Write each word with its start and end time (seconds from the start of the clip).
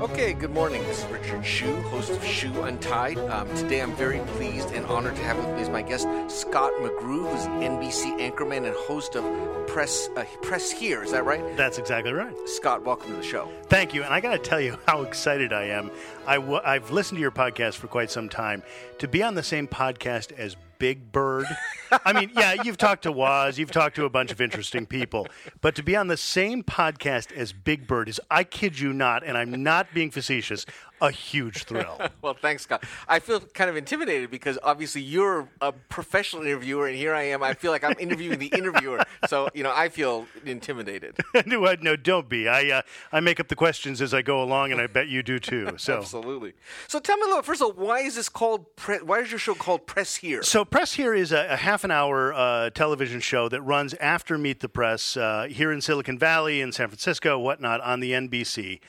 Okay, 0.00 0.32
good 0.32 0.50
morning. 0.50 0.82
This 0.84 1.00
is 1.00 1.04
Richard 1.10 1.44
Hsu, 1.44 1.82
host 1.82 2.10
of 2.10 2.24
Hsu 2.24 2.62
Untied. 2.62 3.18
Um, 3.18 3.46
today 3.54 3.82
I'm 3.82 3.94
very 3.96 4.20
pleased 4.20 4.70
and 4.70 4.86
honored 4.86 5.16
to 5.16 5.22
have 5.22 5.36
with 5.36 5.48
me 5.48 5.60
as 5.60 5.68
my 5.68 5.82
guest 5.82 6.08
Scott 6.28 6.72
McGrew, 6.80 7.30
who's 7.30 7.44
an 7.44 7.60
NBC 7.60 8.18
anchorman 8.18 8.66
and 8.66 8.74
host 8.74 9.16
of 9.16 9.66
Press 9.66 10.08
uh, 10.16 10.24
Press 10.40 10.70
Here. 10.70 11.02
Is 11.02 11.12
that 11.12 11.26
right? 11.26 11.56
That's 11.58 11.76
exactly 11.76 12.12
right. 12.14 12.34
Scott, 12.46 12.86
welcome 12.86 13.10
to 13.10 13.16
the 13.16 13.22
show. 13.22 13.50
Thank 13.64 13.92
you. 13.92 14.02
And 14.02 14.14
I 14.14 14.20
got 14.20 14.32
to 14.32 14.38
tell 14.38 14.60
you 14.60 14.78
how 14.86 15.02
excited 15.02 15.52
I 15.52 15.64
am. 15.64 15.90
i 16.26 16.36
w- 16.36 16.60
I've 16.64 16.90
listened 16.90 17.18
to 17.18 17.20
your 17.20 17.30
podcast 17.30 17.74
for 17.74 17.86
quite 17.86 18.10
some 18.10 18.30
time. 18.30 18.62
To 19.00 19.08
be 19.08 19.22
on 19.22 19.34
the 19.34 19.42
same 19.42 19.68
podcast 19.68 20.32
as 20.38 20.56
Big 20.80 21.12
Bird. 21.12 21.46
I 22.04 22.12
mean, 22.12 22.30
yeah, 22.34 22.62
you've 22.62 22.76
talked 22.76 23.02
to 23.04 23.12
Woz, 23.12 23.58
you've 23.58 23.70
talked 23.70 23.96
to 23.96 24.04
a 24.04 24.10
bunch 24.10 24.30
of 24.32 24.40
interesting 24.40 24.86
people, 24.86 25.26
but 25.60 25.74
to 25.76 25.82
be 25.82 25.96
on 25.96 26.08
the 26.08 26.16
same 26.16 26.62
podcast 26.62 27.32
as 27.32 27.52
Big 27.52 27.86
Bird 27.86 28.08
is, 28.08 28.20
I 28.30 28.44
kid 28.44 28.78
you 28.78 28.92
not, 28.92 29.24
and 29.24 29.36
I'm 29.36 29.62
not 29.62 29.92
being 29.94 30.10
facetious, 30.10 30.66
a 31.00 31.10
huge 31.10 31.64
thrill. 31.64 32.00
well, 32.22 32.34
thanks, 32.34 32.64
Scott. 32.64 32.84
I 33.08 33.18
feel 33.18 33.40
kind 33.40 33.70
of 33.70 33.76
intimidated 33.76 34.30
because 34.30 34.58
obviously 34.62 35.02
you're 35.02 35.48
a 35.60 35.72
professional 35.72 36.42
interviewer, 36.42 36.86
and 36.86 36.96
here 36.96 37.14
I 37.14 37.22
am. 37.22 37.42
I 37.42 37.54
feel 37.54 37.72
like 37.72 37.84
I'm 37.84 37.96
interviewing 37.98 38.38
the 38.38 38.48
interviewer, 38.48 39.02
so 39.26 39.48
you 39.54 39.62
know 39.62 39.72
I 39.74 39.88
feel 39.88 40.26
intimidated. 40.44 41.16
no, 41.46 41.74
no, 41.80 41.96
don't 41.96 42.28
be. 42.28 42.48
I 42.48 42.70
uh, 42.70 42.82
I 43.12 43.20
make 43.20 43.40
up 43.40 43.48
the 43.48 43.56
questions 43.56 44.02
as 44.02 44.12
I 44.12 44.22
go 44.22 44.42
along, 44.42 44.72
and 44.72 44.80
I 44.80 44.86
bet 44.86 45.08
you 45.08 45.22
do 45.22 45.38
too. 45.38 45.74
So 45.78 45.98
absolutely. 45.98 46.52
So 46.88 46.98
tell 46.98 47.16
me 47.16 47.24
a 47.24 47.26
little. 47.26 47.42
First 47.42 47.62
of 47.62 47.68
all, 47.68 47.86
why 47.86 48.00
is 48.00 48.16
this 48.16 48.28
called? 48.28 48.76
Pre- 48.76 49.02
why 49.02 49.20
is 49.20 49.30
your 49.30 49.38
show 49.38 49.54
called 49.54 49.86
Press 49.86 50.16
Here? 50.16 50.42
So 50.42 50.64
Press 50.64 50.92
Here 50.92 51.14
is 51.14 51.32
a, 51.32 51.46
a 51.50 51.56
half 51.56 51.79
an 51.84 51.90
hour 51.90 52.32
uh, 52.32 52.70
television 52.70 53.20
show 53.20 53.48
that 53.48 53.62
runs 53.62 53.94
after 53.94 54.38
Meet 54.38 54.60
the 54.60 54.68
Press 54.68 55.16
uh, 55.16 55.46
here 55.50 55.72
in 55.72 55.80
Silicon 55.80 56.18
Valley, 56.18 56.60
in 56.60 56.72
San 56.72 56.88
Francisco, 56.88 57.38
whatnot, 57.38 57.80
on 57.80 58.00
the 58.00 58.12
NBC 58.12 58.80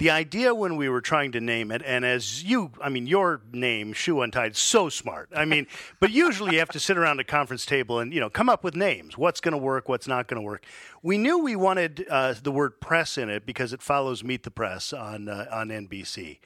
the 0.00 0.08
idea 0.08 0.54
when 0.54 0.76
we 0.76 0.88
were 0.88 1.02
trying 1.02 1.30
to 1.32 1.42
name 1.42 1.70
it, 1.70 1.82
and 1.84 2.06
as 2.06 2.42
you, 2.42 2.72
I 2.80 2.88
mean, 2.88 3.06
your 3.06 3.42
name, 3.52 3.92
Hsu 3.92 4.22
Untied, 4.22 4.56
so 4.56 4.88
smart. 4.88 5.28
I 5.36 5.44
mean, 5.44 5.66
but 6.00 6.10
usually 6.10 6.54
you 6.54 6.58
have 6.60 6.70
to 6.70 6.80
sit 6.80 6.96
around 6.96 7.20
a 7.20 7.24
conference 7.24 7.66
table 7.66 7.98
and, 7.98 8.10
you 8.10 8.18
know, 8.18 8.30
come 8.30 8.48
up 8.48 8.64
with 8.64 8.74
names. 8.74 9.18
What's 9.18 9.42
going 9.42 9.52
to 9.52 9.58
work? 9.58 9.90
What's 9.90 10.08
not 10.08 10.26
going 10.26 10.40
to 10.40 10.44
work? 10.44 10.64
We 11.02 11.18
knew 11.18 11.40
we 11.40 11.54
wanted 11.54 12.06
uh, 12.08 12.32
the 12.42 12.50
word 12.50 12.80
press 12.80 13.18
in 13.18 13.28
it 13.28 13.44
because 13.44 13.74
it 13.74 13.82
follows 13.82 14.24
Meet 14.24 14.44
the 14.44 14.50
Press 14.50 14.94
on, 14.94 15.28
uh, 15.28 15.44
on 15.52 15.68
NBC. 15.68 16.38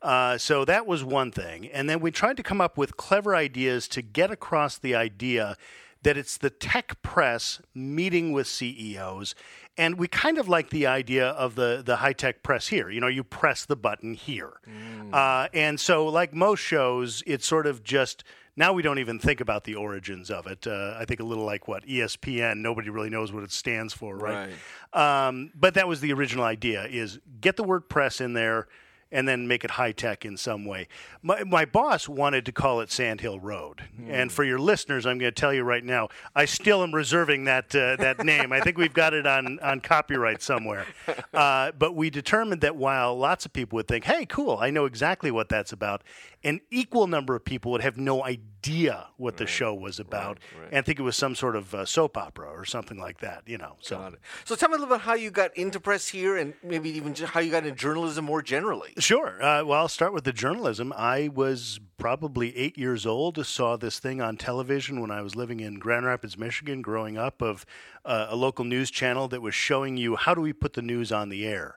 Uh, 0.00 0.38
so 0.38 0.64
that 0.64 0.86
was 0.86 1.02
one 1.02 1.30
thing. 1.30 1.66
And 1.66 1.88
then 1.88 2.00
we 2.00 2.10
tried 2.10 2.36
to 2.36 2.42
come 2.42 2.60
up 2.60 2.78
with 2.78 2.96
clever 2.96 3.34
ideas 3.34 3.88
to 3.88 4.02
get 4.02 4.30
across 4.30 4.78
the 4.78 4.94
idea 4.94 5.56
that 6.02 6.16
it's 6.16 6.36
the 6.36 6.50
tech 6.50 7.02
press 7.02 7.60
meeting 7.74 8.32
with 8.32 8.46
CEOs. 8.46 9.34
And 9.76 9.98
we 9.98 10.08
kind 10.08 10.38
of 10.38 10.48
like 10.48 10.70
the 10.70 10.86
idea 10.86 11.28
of 11.28 11.54
the, 11.54 11.82
the 11.84 11.96
high 11.96 12.12
tech 12.12 12.42
press 12.42 12.68
here. 12.68 12.90
You 12.90 13.00
know, 13.00 13.08
you 13.08 13.24
press 13.24 13.64
the 13.64 13.76
button 13.76 14.14
here. 14.14 14.60
Mm. 14.68 15.14
Uh, 15.14 15.48
and 15.52 15.78
so, 15.78 16.06
like 16.06 16.32
most 16.32 16.60
shows, 16.60 17.22
it's 17.26 17.46
sort 17.46 17.66
of 17.66 17.84
just 17.84 18.24
now 18.56 18.72
we 18.72 18.82
don't 18.82 18.98
even 18.98 19.20
think 19.20 19.40
about 19.40 19.64
the 19.64 19.76
origins 19.76 20.30
of 20.30 20.48
it. 20.48 20.66
Uh, 20.66 20.96
I 20.98 21.04
think 21.04 21.20
a 21.20 21.24
little 21.24 21.44
like 21.44 21.68
what 21.68 21.86
ESPN, 21.86 22.58
nobody 22.58 22.90
really 22.90 23.08
knows 23.08 23.32
what 23.32 23.44
it 23.44 23.52
stands 23.52 23.94
for, 23.94 24.16
right? 24.16 24.50
right. 24.92 25.28
Um, 25.28 25.52
but 25.54 25.74
that 25.74 25.86
was 25.86 26.00
the 26.00 26.12
original 26.12 26.44
idea: 26.44 26.84
is 26.84 27.20
get 27.40 27.56
the 27.56 27.62
word 27.62 27.88
press 27.88 28.20
in 28.20 28.32
there 28.32 28.66
and 29.10 29.26
then 29.26 29.48
make 29.48 29.64
it 29.64 29.72
high 29.72 29.92
tech 29.92 30.24
in 30.24 30.36
some 30.36 30.64
way. 30.64 30.86
My, 31.22 31.42
my 31.44 31.64
boss 31.64 32.08
wanted 32.08 32.44
to 32.46 32.52
call 32.52 32.80
it 32.80 32.90
Sandhill 32.90 33.40
Road, 33.40 33.82
mm. 33.98 34.10
and 34.10 34.30
for 34.30 34.44
your 34.44 34.58
listeners, 34.58 35.06
I'm 35.06 35.18
going 35.18 35.32
to 35.32 35.40
tell 35.40 35.52
you 35.52 35.62
right 35.62 35.84
now, 35.84 36.08
I 36.34 36.44
still 36.44 36.82
am 36.82 36.94
reserving 36.94 37.44
that 37.44 37.74
uh, 37.74 37.96
that 37.96 38.18
name. 38.24 38.52
I 38.52 38.60
think 38.60 38.76
we've 38.76 38.92
got 38.92 39.14
it 39.14 39.26
on 39.26 39.58
on 39.60 39.80
copyright 39.80 40.42
somewhere. 40.42 40.86
Uh, 41.32 41.72
but 41.72 41.94
we 41.94 42.10
determined 42.10 42.60
that 42.62 42.76
while 42.76 43.16
lots 43.18 43.46
of 43.46 43.52
people 43.52 43.76
would 43.76 43.88
think, 43.88 44.04
"Hey, 44.04 44.26
cool, 44.26 44.58
I 44.60 44.70
know 44.70 44.84
exactly 44.84 45.30
what 45.30 45.48
that's 45.48 45.72
about," 45.72 46.02
an 46.44 46.60
equal 46.70 47.06
number 47.06 47.34
of 47.34 47.44
people 47.44 47.72
would 47.72 47.82
have 47.82 47.96
no 47.96 48.24
idea 48.24 49.08
what 49.16 49.36
the 49.38 49.46
show 49.46 49.74
was 49.74 49.98
about 49.98 50.38
right, 50.54 50.62
right. 50.62 50.68
and 50.72 50.86
think 50.86 50.98
it 50.98 51.02
was 51.02 51.16
some 51.16 51.34
sort 51.34 51.56
of 51.56 51.74
uh, 51.74 51.84
soap 51.84 52.16
opera 52.16 52.48
or 52.48 52.64
something 52.64 52.98
like 52.98 53.18
that, 53.18 53.42
you 53.46 53.58
know. 53.58 53.76
So, 53.80 54.14
so 54.44 54.54
tell 54.54 54.68
me 54.68 54.76
a 54.76 54.78
little 54.78 54.94
bit 54.94 55.02
how 55.02 55.14
you 55.14 55.30
got 55.30 55.56
into 55.56 55.80
press 55.80 56.08
here 56.08 56.36
and 56.36 56.54
maybe 56.62 56.90
even 56.90 57.14
how 57.14 57.40
you 57.40 57.50
got 57.50 57.64
into 57.64 57.76
journalism 57.76 58.24
more 58.24 58.42
generally. 58.42 58.92
Sure. 58.98 59.42
Uh, 59.42 59.64
well, 59.64 59.80
I'll 59.80 59.88
start 59.88 60.12
with 60.12 60.24
the 60.24 60.32
journalism. 60.32 60.92
I 60.96 61.28
was 61.28 61.80
probably 61.98 62.56
eight 62.56 62.78
years 62.78 63.04
old, 63.04 63.44
saw 63.44 63.76
this 63.76 63.98
thing 63.98 64.20
on 64.20 64.36
television 64.36 65.00
when 65.00 65.10
I 65.10 65.22
was 65.22 65.34
living 65.34 65.58
in 65.58 65.80
Grand 65.80 66.06
Rapids, 66.06 66.38
Michigan, 66.38 66.82
growing 66.82 67.18
up, 67.18 67.42
of 67.42 67.66
uh, 68.04 68.26
a 68.28 68.36
local 68.36 68.64
news 68.64 68.90
channel 68.90 69.26
that 69.28 69.42
was 69.42 69.54
showing 69.54 69.96
you 69.96 70.14
how 70.14 70.34
do 70.34 70.40
we 70.40 70.52
put 70.52 70.74
the 70.74 70.82
news 70.82 71.10
on 71.10 71.28
the 71.28 71.44
air 71.46 71.76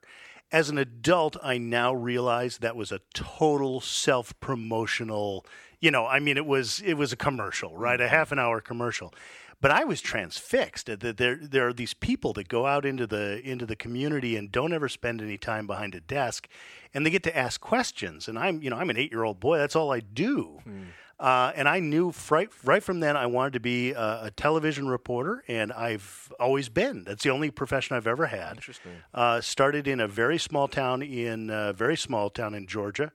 as 0.52 0.70
an 0.70 0.78
adult, 0.78 1.38
I 1.42 1.58
now 1.58 1.94
realize 1.94 2.58
that 2.58 2.76
was 2.76 2.92
a 2.92 3.00
total 3.14 3.82
self 3.82 4.38
promotional. 4.40 5.46
You 5.80 5.92
know, 5.92 6.06
I 6.06 6.20
mean, 6.20 6.38
it 6.38 6.46
was 6.46 6.82
it 6.86 6.96
was 6.96 7.14
a 7.14 7.18
commercial, 7.18 7.78
right? 7.78 8.00
A 8.00 8.08
half 8.08 8.32
an 8.32 8.40
hour 8.40 8.62
commercial. 8.62 9.14
But 9.62 9.70
I 9.70 9.84
was 9.84 10.02
transfixed 10.02 10.88
that 10.88 11.18
there 11.18 11.36
there 11.36 11.68
are 11.68 11.74
these 11.74 11.94
people 11.94 12.34
that 12.34 12.48
go 12.48 12.66
out 12.66 12.84
into 12.84 13.06
the 13.06 13.40
into 13.48 13.66
the 13.66 13.76
community 13.76 14.36
and 14.36 14.52
don't 14.52 14.74
ever 14.74 14.90
spend 14.90 15.22
any 15.22 15.38
time 15.38 15.68
behind 15.68 15.94
a 15.94 16.02
desk, 16.02 16.48
and 16.94 17.06
they 17.06 17.12
get 17.12 17.24
to 17.24 17.38
ask 17.38 17.62
questions. 17.62 18.28
And 18.28 18.38
I'm 18.38 18.62
you 18.62 18.72
know 18.72 18.78
I'm 18.78 18.90
an 18.90 18.98
eight 18.98 19.12
year 19.12 19.24
old 19.24 19.40
boy. 19.40 19.60
That's 19.60 19.76
all 19.76 19.92
I 19.92 20.00
do. 20.00 20.60
Hmm. 20.64 20.84
Uh, 21.22 21.52
and 21.56 21.70
I 21.70 21.80
knew 21.80 22.12
right, 22.32 22.50
right 22.64 22.82
from 22.82 23.00
then 23.00 23.16
I 23.16 23.28
wanted 23.28 23.54
to 23.54 23.60
be 23.60 23.92
a, 23.92 24.24
a, 24.24 24.32
television 24.36 24.88
reporter, 24.88 25.44
and 25.48 25.72
I've 25.72 26.34
always 26.40 26.68
been. 26.68 27.04
That's 27.04 27.24
the 27.24 27.30
only 27.30 27.52
profession 27.52 27.96
I've 27.96 28.08
ever 28.08 28.26
had. 28.26 28.54
Interesting. 28.58 28.94
Uh, 29.14 29.40
started 29.40 29.88
in 29.88 30.00
a 30.00 30.08
very 30.08 30.40
small 30.40 30.68
town 30.68 31.04
in 31.04 31.52
a 31.52 31.74
very 31.74 31.96
small 31.96 32.32
town 32.32 32.56
in 32.56 32.66
Georgia, 32.66 33.12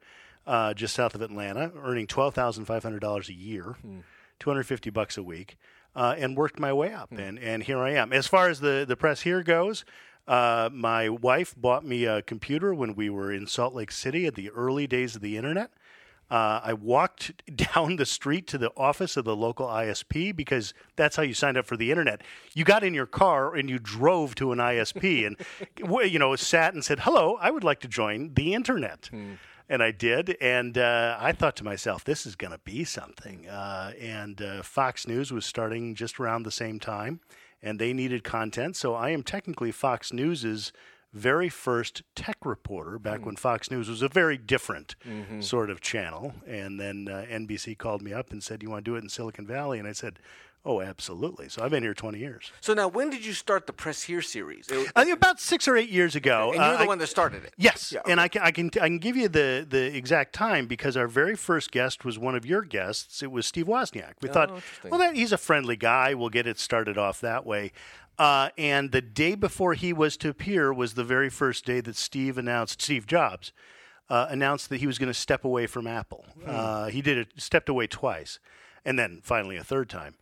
uh, 0.47 0.73
just 0.73 0.95
south 0.95 1.17
of 1.17 1.21
Atlanta, 1.21 1.73
earning 1.83 2.07
twelve 2.07 2.33
thousand 2.33 2.67
five 2.67 2.85
hundred 2.85 3.01
dollars 3.01 3.29
a 3.29 3.35
year, 3.35 3.75
hmm. 3.83 3.99
two 4.39 4.51
hundred 4.51 4.69
fifty 4.69 4.89
bucks 4.89 5.19
a 5.19 5.23
week, 5.25 5.57
uh, 5.97 6.15
and 6.17 6.37
worked 6.37 6.61
my 6.61 6.73
way 6.73 6.93
up. 6.93 7.09
Hmm. 7.09 7.19
And 7.19 7.39
and 7.41 7.65
here 7.65 7.81
I 7.81 7.95
am. 7.95 8.13
As 8.13 8.29
far 8.29 8.49
as 8.49 8.61
the 8.61 8.85
the 8.87 8.97
press 8.97 9.23
here 9.23 9.43
goes. 9.43 9.85
Uh, 10.29 10.69
my 10.73 11.09
wife 11.09 11.55
bought 11.57 11.85
me 11.85 12.05
a 12.05 12.21
computer 12.21 12.75
when 12.75 12.97
we 12.97 13.09
were 13.09 13.31
in 13.31 13.47
Salt 13.47 13.75
Lake 13.75 13.93
City 13.93 14.27
at 14.27 14.35
the 14.35 14.51
early 14.51 14.89
days 14.89 15.15
of 15.15 15.23
the 15.23 15.37
internet. 15.37 15.71
Uh, 16.31 16.61
I 16.63 16.73
walked 16.73 17.33
down 17.75 17.97
the 17.97 18.07
street 18.07 18.47
to 18.49 18.59
the 18.59 18.73
office 18.77 19.17
of 19.17 19.25
the 19.25 19.37
local 19.37 19.67
ISP 19.67 20.35
because 20.35 20.75
that's 20.97 21.17
how 21.17 21.23
you 21.23 21.35
signed 21.35 21.57
up 21.57 21.67
for 21.67 21.77
the 21.77 21.91
internet. 21.91 22.23
You 22.55 22.65
got 22.65 22.85
in 22.85 22.95
your 22.95 23.07
car 23.07 23.55
and 23.55 23.71
you 23.71 23.79
drove 23.79 24.35
to 24.37 24.53
an 24.53 24.59
ISP 24.59 25.27
and 25.27 25.37
you 26.11 26.19
know 26.19 26.35
sat 26.37 26.75
and 26.75 26.85
said, 26.85 27.01
"Hello, 27.01 27.37
I 27.41 27.51
would 27.51 27.65
like 27.65 27.81
to 27.81 27.89
join 27.89 28.35
the 28.35 28.55
internet." 28.55 29.07
Hmm. 29.11 29.35
And 29.69 29.83
I 29.83 29.91
did, 29.91 30.37
and 30.41 30.79
uh, 30.79 31.17
I 31.21 31.33
thought 31.33 31.57
to 31.57 31.65
myself, 31.65 32.05
"This 32.05 32.25
is 32.25 32.37
going 32.37 32.53
to 32.53 32.59
be 32.59 32.85
something." 32.85 33.49
Uh, 33.49 33.93
and 34.01 34.41
uh, 34.41 34.63
Fox 34.63 35.09
News 35.09 35.33
was 35.33 35.45
starting 35.45 35.97
just 35.97 36.21
around 36.21 36.45
the 36.45 36.53
same 36.53 36.79
time, 36.79 37.19
and 37.61 37.81
they 37.81 37.93
needed 37.93 38.23
content. 38.23 38.77
So 38.77 38.95
I 38.95 39.11
am 39.11 39.25
technically 39.25 39.73
Fox 39.73 40.13
News's 40.13 40.73
very 41.17 41.49
first 41.49 42.03
tech 42.15 42.37
reporter 42.45 42.99
back 42.99 43.21
mm. 43.21 43.25
when 43.25 43.37
Fox 43.37 43.71
News 43.71 43.89
was 43.89 44.03
a 44.03 44.09
very 44.09 44.37
different 44.37 44.95
mm-hmm. 45.07 45.41
sort 45.41 45.71
of 45.71 45.81
channel. 45.81 46.35
And 46.47 46.79
then 46.79 47.09
uh, 47.11 47.25
NBC 47.29 47.79
called 47.79 48.03
me 48.03 48.13
up 48.13 48.31
and 48.31 48.43
said, 48.43 48.63
You 48.63 48.71
want 48.71 48.85
to 48.85 48.91
do 48.91 48.97
it 48.97 49.03
in 49.03 49.09
Silicon 49.09 49.47
Valley? 49.47 49.79
And 49.79 49.89
I 49.89 49.93
said, 49.93 50.19
Oh, 50.67 50.81
absolutely. 50.81 51.49
So 51.49 51.63
I've 51.63 51.71
been 51.71 51.85
here 51.85 51.95
20 51.95 52.19
years. 52.19 52.51
So 52.61 52.75
now, 52.75 52.89
when 52.89 53.09
did 53.09 53.25
you 53.25 53.33
start 53.35 53.69
the 53.69 53.73
Press 53.73 54.03
Here 54.03 54.21
series? 54.21 54.67
It, 54.69 54.91
uh, 54.97 55.05
about 55.13 55.39
six 55.39 55.69
or 55.69 55.77
eight 55.77 55.91
years 55.91 56.17
ago. 56.17 56.49
And 56.49 56.57
you're 56.57 56.65
uh, 56.65 56.77
the 56.79 56.83
I, 56.83 56.87
one 56.87 56.99
that 56.99 57.07
started 57.07 57.45
it. 57.45 57.55
Yes, 57.57 57.93
yeah, 57.93 58.01
okay. 58.01 58.11
and 58.11 58.21
I 58.21 58.27
can, 58.27 58.43
I 58.43 58.51
can 58.51 58.71
I 58.75 58.89
can 58.89 58.99
give 58.99 59.17
you 59.17 59.29
the 59.29 59.65
the 59.69 59.97
exact 59.97 60.33
time 60.33 60.67
because 60.67 60.97
our 60.97 61.07
very 61.07 61.37
first 61.37 61.71
guest 61.71 62.05
was 62.05 62.19
one 62.19 62.35
of 62.35 62.45
your 62.45 62.63
guests. 62.63 63.23
It 63.23 63.31
was 63.31 63.47
Steve 63.47 63.67
Wozniak. 63.67 64.15
We 64.21 64.29
oh, 64.29 64.33
thought, 64.33 64.61
well, 64.83 64.99
that, 64.99 65.15
he's 65.15 65.31
a 65.31 65.39
friendly 65.39 65.77
guy. 65.77 66.15
We'll 66.15 66.31
get 66.31 66.49
it 66.49 66.59
started 66.59 66.99
off 66.99 67.21
that 67.21 67.47
way. 67.47 67.71
Uh, 68.19 68.49
and 68.57 68.93
the 68.93 69.03
day 69.03 69.35
before 69.35 69.75
he 69.75 69.93
was 69.93 70.17
to 70.17 70.29
appear 70.29 70.73
was 70.73 70.95
the 70.95 71.05
very 71.05 71.29
first 71.29 71.65
day 71.65 71.81
that 71.81 71.97
Steve 71.97 72.39
announced, 72.39 72.81
Steve 72.81 73.07
Jobs 73.07 73.53
uh, 74.09 74.27
announced 74.31 74.69
that 74.71 74.79
he 74.79 74.87
was 74.87 74.99
going 74.99 75.11
to 75.11 75.15
step 75.15 75.45
away 75.45 75.67
from 75.67 75.87
Apple. 75.87 76.25
Mm. 76.41 76.49
Uh, 76.49 76.87
he 76.87 77.03
did 77.03 77.19
it, 77.19 77.29
stepped 77.37 77.69
away 77.69 77.87
twice, 77.87 78.39
and 78.85 78.99
then 78.99 79.21
finally 79.23 79.57
a 79.57 79.65
third 79.65 79.91
time. 79.91 80.15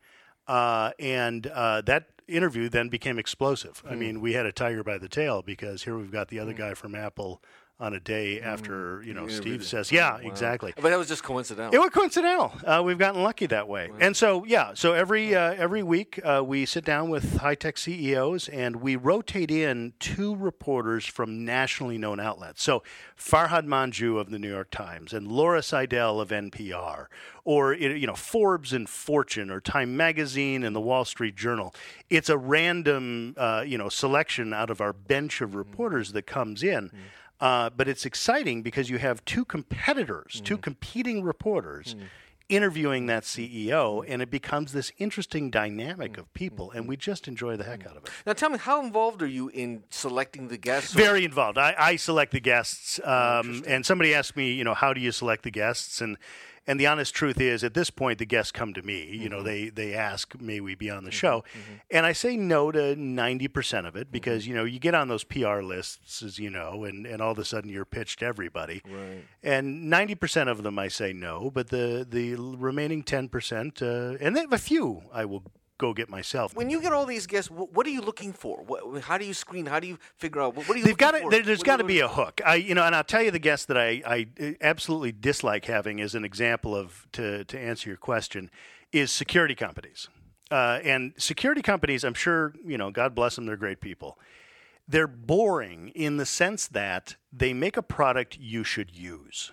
Uh, 0.48 0.90
and 0.98 1.46
uh, 1.48 1.80
that 1.82 2.08
interview 2.26 2.68
then 2.68 2.88
became 2.88 3.18
explosive. 3.18 3.82
I 3.86 3.92
hmm. 3.92 3.98
mean, 3.98 4.20
we 4.20 4.32
had 4.32 4.46
a 4.46 4.52
tiger 4.52 4.82
by 4.82 4.98
the 4.98 5.08
tail 5.08 5.42
because 5.42 5.84
here 5.84 5.96
we've 5.96 6.12
got 6.12 6.28
the 6.28 6.38
other 6.38 6.52
mm. 6.52 6.58
guy 6.58 6.74
from 6.74 6.94
Apple 6.94 7.42
on 7.80 7.92
a 7.92 7.98
day 7.98 8.40
after 8.40 9.02
you 9.04 9.12
know 9.12 9.22
You 9.24 9.30
Steve 9.30 9.38
interviewed 9.46 9.64
says, 9.64 9.90
"Yeah, 9.92 10.12
Wow. 10.14 10.30
exactly." 10.30 10.72
But 10.76 10.90
that 10.90 10.98
was 10.98 11.08
just 11.08 11.24
coincidental. 11.24 11.74
It 11.74 11.78
was 11.78 11.90
coincidental. 11.90 12.52
Uh, 12.64 12.82
we've 12.84 12.98
gotten 12.98 13.22
lucky 13.22 13.46
that 13.46 13.66
way, 13.68 13.90
and 14.00 14.16
so 14.16 14.44
yeah. 14.44 14.74
So 14.74 14.92
every 14.92 15.34
uh, 15.34 15.54
every 15.54 15.82
week 15.82 16.20
uh, 16.24 16.42
we 16.46 16.66
sit 16.66 16.84
down 16.84 17.10
with 17.10 17.38
high 17.38 17.56
tech 17.56 17.76
CEOs 17.76 18.48
and 18.48 18.76
we 18.76 18.94
rotate 18.94 19.50
in 19.50 19.92
two 19.98 20.36
reporters 20.36 21.04
from 21.04 21.44
nationally 21.44 21.98
known 21.98 22.20
outlets. 22.20 22.62
So 22.62 22.84
Farhad 23.18 23.66
Manjoo 23.66 24.20
of 24.20 24.30
the 24.30 24.38
New 24.38 24.50
York 24.50 24.70
Times 24.70 25.12
and 25.12 25.26
Laura 25.26 25.60
Sydell 25.60 26.20
of 26.20 26.28
NPR, 26.28 27.06
or 27.44 27.74
you 27.74 28.06
know 28.06 28.14
Forbes 28.14 28.72
and 28.72 28.88
Fortune, 28.88 29.50
or 29.50 29.60
Time 29.60 29.96
Magazine 29.96 30.62
and 30.62 30.76
the 30.76 30.80
Wall 30.80 31.04
Street 31.04 31.34
Journal. 31.34 31.74
It's 32.08 32.28
a 32.28 32.38
random 32.38 33.34
uh, 33.36 33.64
you 33.66 33.78
know 33.78 33.88
selection 33.88 34.52
out 34.54 34.70
of 34.70 34.80
our 34.80 34.92
bench 34.92 35.40
of 35.40 35.56
reporters 35.56 36.12
that 36.12 36.26
comes 36.26 36.62
in. 36.62 36.92
Uh, 37.40 37.70
but 37.70 37.88
it's 37.88 38.06
exciting 38.06 38.62
because 38.62 38.88
you 38.88 38.98
have 38.98 39.24
two 39.24 39.44
competitors, 39.44 40.40
two 40.44 40.56
mm. 40.56 40.62
competing 40.62 41.22
reporters 41.22 41.94
mm. 41.94 42.04
interviewing 42.48 43.06
that 43.06 43.24
CEO, 43.24 44.04
and 44.06 44.22
it 44.22 44.30
becomes 44.30 44.72
this 44.72 44.92
interesting 44.98 45.50
dynamic 45.50 46.12
mm. 46.12 46.18
of 46.18 46.32
people, 46.32 46.70
and 46.70 46.88
we 46.88 46.96
just 46.96 47.26
enjoy 47.26 47.56
the 47.56 47.64
heck 47.64 47.84
out 47.86 47.96
of 47.96 48.04
it. 48.04 48.10
now 48.24 48.32
tell 48.32 48.50
me, 48.50 48.58
how 48.58 48.84
involved 48.84 49.20
are 49.20 49.26
you 49.26 49.48
in 49.48 49.82
selecting 49.90 50.48
the 50.48 50.56
guests? 50.56 50.92
Very 50.92 51.24
involved. 51.24 51.58
I, 51.58 51.74
I 51.76 51.96
select 51.96 52.32
the 52.32 52.40
guests, 52.40 53.00
oh, 53.04 53.40
um, 53.40 53.64
and 53.66 53.84
somebody 53.84 54.14
asked 54.14 54.36
me, 54.36 54.52
you 54.52 54.64
know, 54.64 54.74
how 54.74 54.92
do 54.92 55.00
you 55.00 55.10
select 55.10 55.42
the 55.42 55.50
guests? 55.50 56.00
And 56.00 56.16
and 56.66 56.80
the 56.80 56.86
honest 56.86 57.14
truth 57.14 57.40
is, 57.40 57.62
at 57.62 57.74
this 57.74 57.90
point, 57.90 58.18
the 58.18 58.26
guests 58.26 58.50
come 58.50 58.72
to 58.74 58.82
me. 58.82 59.04
You 59.04 59.28
know, 59.28 59.38
mm-hmm. 59.38 59.46
they 59.46 59.68
they 59.68 59.94
ask, 59.94 60.40
may 60.40 60.60
we 60.60 60.74
be 60.74 60.90
on 60.90 61.04
the 61.04 61.10
mm-hmm, 61.10 61.16
show? 61.16 61.44
Mm-hmm. 61.52 61.74
And 61.90 62.06
I 62.06 62.12
say 62.12 62.36
no 62.36 62.72
to 62.72 62.96
ninety 62.96 63.48
percent 63.48 63.86
of 63.86 63.96
it 63.96 64.10
because 64.10 64.46
you 64.46 64.54
know 64.54 64.64
you 64.64 64.78
get 64.78 64.94
on 64.94 65.08
those 65.08 65.24
PR 65.24 65.60
lists, 65.60 66.22
as 66.22 66.38
you 66.38 66.50
know, 66.50 66.84
and 66.84 67.06
and 67.06 67.20
all 67.20 67.32
of 67.32 67.38
a 67.38 67.44
sudden 67.44 67.70
you're 67.70 67.84
pitched 67.84 68.20
to 68.20 68.26
everybody. 68.26 68.82
Right. 68.84 69.24
And 69.42 69.90
ninety 69.90 70.14
percent 70.14 70.48
of 70.48 70.62
them 70.62 70.78
I 70.78 70.88
say 70.88 71.12
no, 71.12 71.50
but 71.50 71.68
the 71.68 72.06
the 72.08 72.34
remaining 72.36 73.02
ten 73.02 73.28
percent, 73.28 73.82
uh, 73.82 74.16
and 74.20 74.36
then 74.36 74.52
a 74.52 74.58
few 74.58 75.02
I 75.12 75.24
will 75.24 75.44
go 75.78 75.92
get 75.92 76.08
myself. 76.08 76.54
When 76.54 76.70
you 76.70 76.80
get 76.80 76.92
all 76.92 77.06
these 77.06 77.26
guests, 77.26 77.50
what 77.50 77.86
are 77.86 77.90
you 77.90 78.00
looking 78.00 78.32
for? 78.32 78.62
What, 78.62 79.02
how 79.02 79.18
do 79.18 79.24
you 79.24 79.34
screen? 79.34 79.66
How 79.66 79.80
do 79.80 79.86
you 79.86 79.98
figure 80.16 80.40
out? 80.40 80.54
What, 80.54 80.68
what 80.68 80.76
are 80.76 80.78
you 80.78 80.84
They've 80.84 80.96
got 80.96 81.14
looking 81.14 81.30
to. 81.30 81.36
for? 81.36 81.42
There, 81.42 81.52
has 81.52 81.62
got 81.62 81.76
to 81.78 81.84
be 81.84 82.00
a 82.00 82.08
hook. 82.08 82.40
I, 82.44 82.56
you 82.56 82.74
know, 82.74 82.84
and 82.84 82.94
I'll 82.94 83.04
tell 83.04 83.22
you 83.22 83.30
the 83.30 83.38
guest 83.38 83.68
that 83.68 83.78
I, 83.78 84.02
I 84.06 84.26
uh, 84.40 84.52
absolutely 84.60 85.12
dislike 85.12 85.64
having 85.66 86.00
as 86.00 86.14
an 86.14 86.24
example 86.24 86.74
of 86.74 87.06
to 87.12 87.44
to 87.44 87.58
answer 87.58 87.88
your 87.88 87.96
question 87.96 88.50
is 88.92 89.10
security 89.10 89.54
companies. 89.54 90.08
Uh, 90.50 90.78
and 90.84 91.14
security 91.16 91.62
companies, 91.62 92.04
I'm 92.04 92.14
sure 92.14 92.54
you 92.64 92.78
know. 92.78 92.90
God 92.90 93.14
bless 93.14 93.36
them. 93.36 93.46
They're 93.46 93.56
great 93.56 93.80
people. 93.80 94.18
They're 94.86 95.06
boring 95.06 95.88
in 95.94 96.18
the 96.18 96.26
sense 96.26 96.68
that 96.68 97.16
they 97.32 97.54
make 97.54 97.76
a 97.78 97.82
product 97.82 98.36
you 98.38 98.64
should 98.64 98.94
use. 98.94 99.50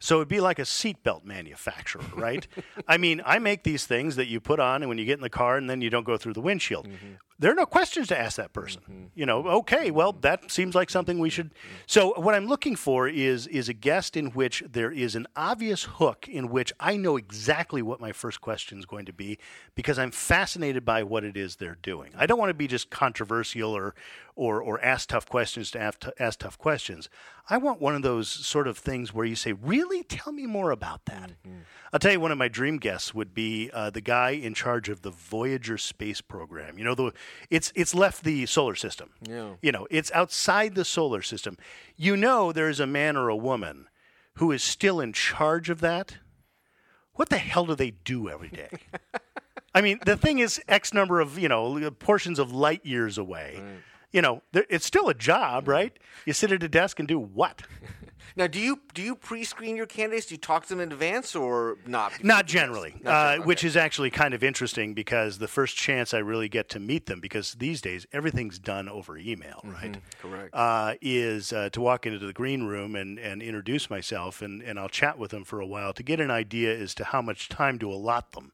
So 0.00 0.16
it'd 0.16 0.28
be 0.28 0.40
like 0.40 0.58
a 0.58 0.62
seatbelt 0.62 1.24
manufacturer, 1.24 2.04
right? 2.14 2.46
I 2.88 2.96
mean, 2.96 3.20
I 3.24 3.38
make 3.38 3.64
these 3.64 3.86
things 3.86 4.16
that 4.16 4.26
you 4.26 4.40
put 4.40 4.58
on 4.58 4.82
and 4.82 4.88
when 4.88 4.96
you 4.98 5.04
get 5.04 5.18
in 5.18 5.22
the 5.22 5.30
car 5.30 5.56
and 5.56 5.68
then 5.68 5.82
you 5.82 5.90
don't 5.90 6.04
go 6.04 6.16
through 6.16 6.32
the 6.32 6.40
windshield. 6.40 6.88
Mm-hmm. 6.88 7.14
There 7.40 7.50
are 7.50 7.54
no 7.54 7.64
questions 7.64 8.08
to 8.08 8.18
ask 8.18 8.36
that 8.36 8.52
person. 8.52 8.82
Mm-hmm. 8.82 9.04
You 9.14 9.24
know, 9.24 9.46
okay, 9.48 9.86
mm-hmm. 9.86 9.96
well, 9.96 10.12
that 10.20 10.50
seems 10.50 10.74
like 10.74 10.90
something 10.90 11.18
we 11.18 11.30
should. 11.30 11.48
Mm-hmm. 11.48 11.76
So 11.86 12.12
what 12.20 12.34
I'm 12.34 12.46
looking 12.46 12.76
for 12.76 13.08
is 13.08 13.46
is 13.46 13.68
a 13.68 13.72
guest 13.72 14.14
in 14.14 14.26
which 14.32 14.62
there 14.70 14.92
is 14.92 15.16
an 15.16 15.26
obvious 15.34 15.84
hook 15.84 16.28
in 16.28 16.50
which 16.50 16.70
I 16.78 16.98
know 16.98 17.16
exactly 17.16 17.80
what 17.80 17.98
my 17.98 18.12
first 18.12 18.42
question 18.42 18.78
is 18.78 18.84
going 18.84 19.06
to 19.06 19.12
be 19.12 19.38
because 19.74 19.98
I'm 19.98 20.10
fascinated 20.10 20.84
by 20.84 21.02
what 21.02 21.24
it 21.24 21.34
is 21.34 21.56
they're 21.56 21.78
doing. 21.80 22.12
I 22.14 22.26
don't 22.26 22.38
want 22.38 22.50
to 22.50 22.54
be 22.54 22.68
just 22.68 22.90
controversial 22.90 23.72
or 23.72 23.94
or 24.36 24.62
or 24.62 24.82
ask 24.84 25.08
tough 25.08 25.26
questions 25.26 25.70
to 25.70 25.80
ask, 25.80 26.04
ask 26.18 26.40
tough 26.40 26.58
questions. 26.58 27.08
I 27.48 27.56
want 27.56 27.80
one 27.80 27.94
of 27.94 28.02
those 28.02 28.28
sort 28.28 28.68
of 28.68 28.78
things 28.78 29.12
where 29.14 29.26
you 29.26 29.34
say, 29.34 29.52
"Really, 29.52 30.02
tell 30.02 30.32
me 30.32 30.46
more 30.46 30.70
about 30.70 31.06
that." 31.06 31.32
I'll 31.92 31.98
tell 31.98 32.12
you, 32.12 32.20
one 32.20 32.30
of 32.30 32.38
my 32.38 32.48
dream 32.48 32.78
guests 32.78 33.12
would 33.12 33.34
be 33.34 33.70
uh, 33.72 33.90
the 33.90 34.00
guy 34.00 34.30
in 34.30 34.54
charge 34.54 34.88
of 34.88 35.02
the 35.02 35.10
Voyager 35.10 35.76
space 35.76 36.20
program. 36.20 36.78
You 36.78 36.84
know, 36.84 36.94
the 36.94 37.12
it's 37.50 37.72
it's 37.74 37.94
left 37.94 38.24
the 38.24 38.46
solar 38.46 38.74
system. 38.74 39.10
Yeah. 39.22 39.54
You 39.62 39.72
know, 39.72 39.86
it's 39.90 40.10
outside 40.12 40.74
the 40.74 40.84
solar 40.84 41.22
system. 41.22 41.56
You 41.96 42.16
know, 42.16 42.52
there 42.52 42.68
is 42.68 42.80
a 42.80 42.86
man 42.86 43.16
or 43.16 43.28
a 43.28 43.36
woman 43.36 43.86
who 44.34 44.52
is 44.52 44.62
still 44.62 45.00
in 45.00 45.12
charge 45.12 45.70
of 45.70 45.80
that. 45.80 46.18
What 47.14 47.28
the 47.28 47.38
hell 47.38 47.66
do 47.66 47.74
they 47.74 47.90
do 47.90 48.28
every 48.28 48.48
day? 48.48 48.70
I 49.74 49.80
mean, 49.82 50.00
the 50.04 50.16
thing 50.16 50.38
is 50.38 50.60
X 50.68 50.92
number 50.92 51.20
of, 51.20 51.38
you 51.38 51.48
know, 51.48 51.90
portions 51.92 52.38
of 52.38 52.52
light 52.52 52.84
years 52.84 53.18
away. 53.18 53.62
You 54.12 54.22
know, 54.22 54.42
there, 54.52 54.64
it's 54.68 54.86
still 54.86 55.08
a 55.08 55.14
job, 55.14 55.68
right? 55.68 55.96
You 56.26 56.32
sit 56.32 56.50
at 56.50 56.62
a 56.62 56.68
desk 56.68 56.98
and 56.98 57.06
do 57.06 57.18
what? 57.18 57.62
Now, 58.40 58.46
do 58.46 58.58
you 58.58 58.80
do 58.94 59.02
you 59.02 59.16
pre-screen 59.16 59.76
your 59.76 59.84
candidates? 59.84 60.24
Do 60.24 60.34
you 60.34 60.38
talk 60.38 60.62
to 60.62 60.70
them 60.70 60.80
in 60.80 60.92
advance 60.92 61.36
or 61.36 61.76
not? 61.86 62.24
Not 62.24 62.46
generally, 62.46 62.94
Not 63.02 63.10
uh, 63.10 63.30
generally, 63.32 63.46
which 63.46 63.64
is 63.64 63.76
actually 63.76 64.08
kind 64.08 64.32
of 64.32 64.42
interesting 64.42 64.94
because 64.94 65.36
the 65.36 65.46
first 65.46 65.76
chance 65.76 66.14
I 66.14 66.20
really 66.20 66.48
get 66.48 66.70
to 66.70 66.80
meet 66.80 67.04
them, 67.04 67.20
because 67.20 67.52
these 67.52 67.82
days 67.82 68.06
everything's 68.14 68.58
done 68.58 68.88
over 68.88 69.18
email, 69.18 69.60
right? 69.62 69.98
correct. 70.22 70.54
Uh, 70.54 70.94
is 71.02 71.52
uh, 71.52 71.68
to 71.68 71.82
walk 71.82 72.06
into 72.06 72.18
the 72.18 72.32
green 72.32 72.64
room 72.64 72.96
and, 72.96 73.18
and 73.18 73.42
introduce 73.42 73.90
myself, 73.90 74.40
and, 74.40 74.62
and 74.62 74.80
I'll 74.80 74.88
chat 74.88 75.18
with 75.18 75.32
them 75.32 75.44
for 75.44 75.60
a 75.60 75.66
while 75.66 75.92
to 75.92 76.02
get 76.02 76.18
an 76.18 76.30
idea 76.30 76.74
as 76.74 76.94
to 76.94 77.04
how 77.04 77.20
much 77.20 77.50
time 77.50 77.78
to 77.80 77.92
allot 77.92 78.32
them 78.32 78.52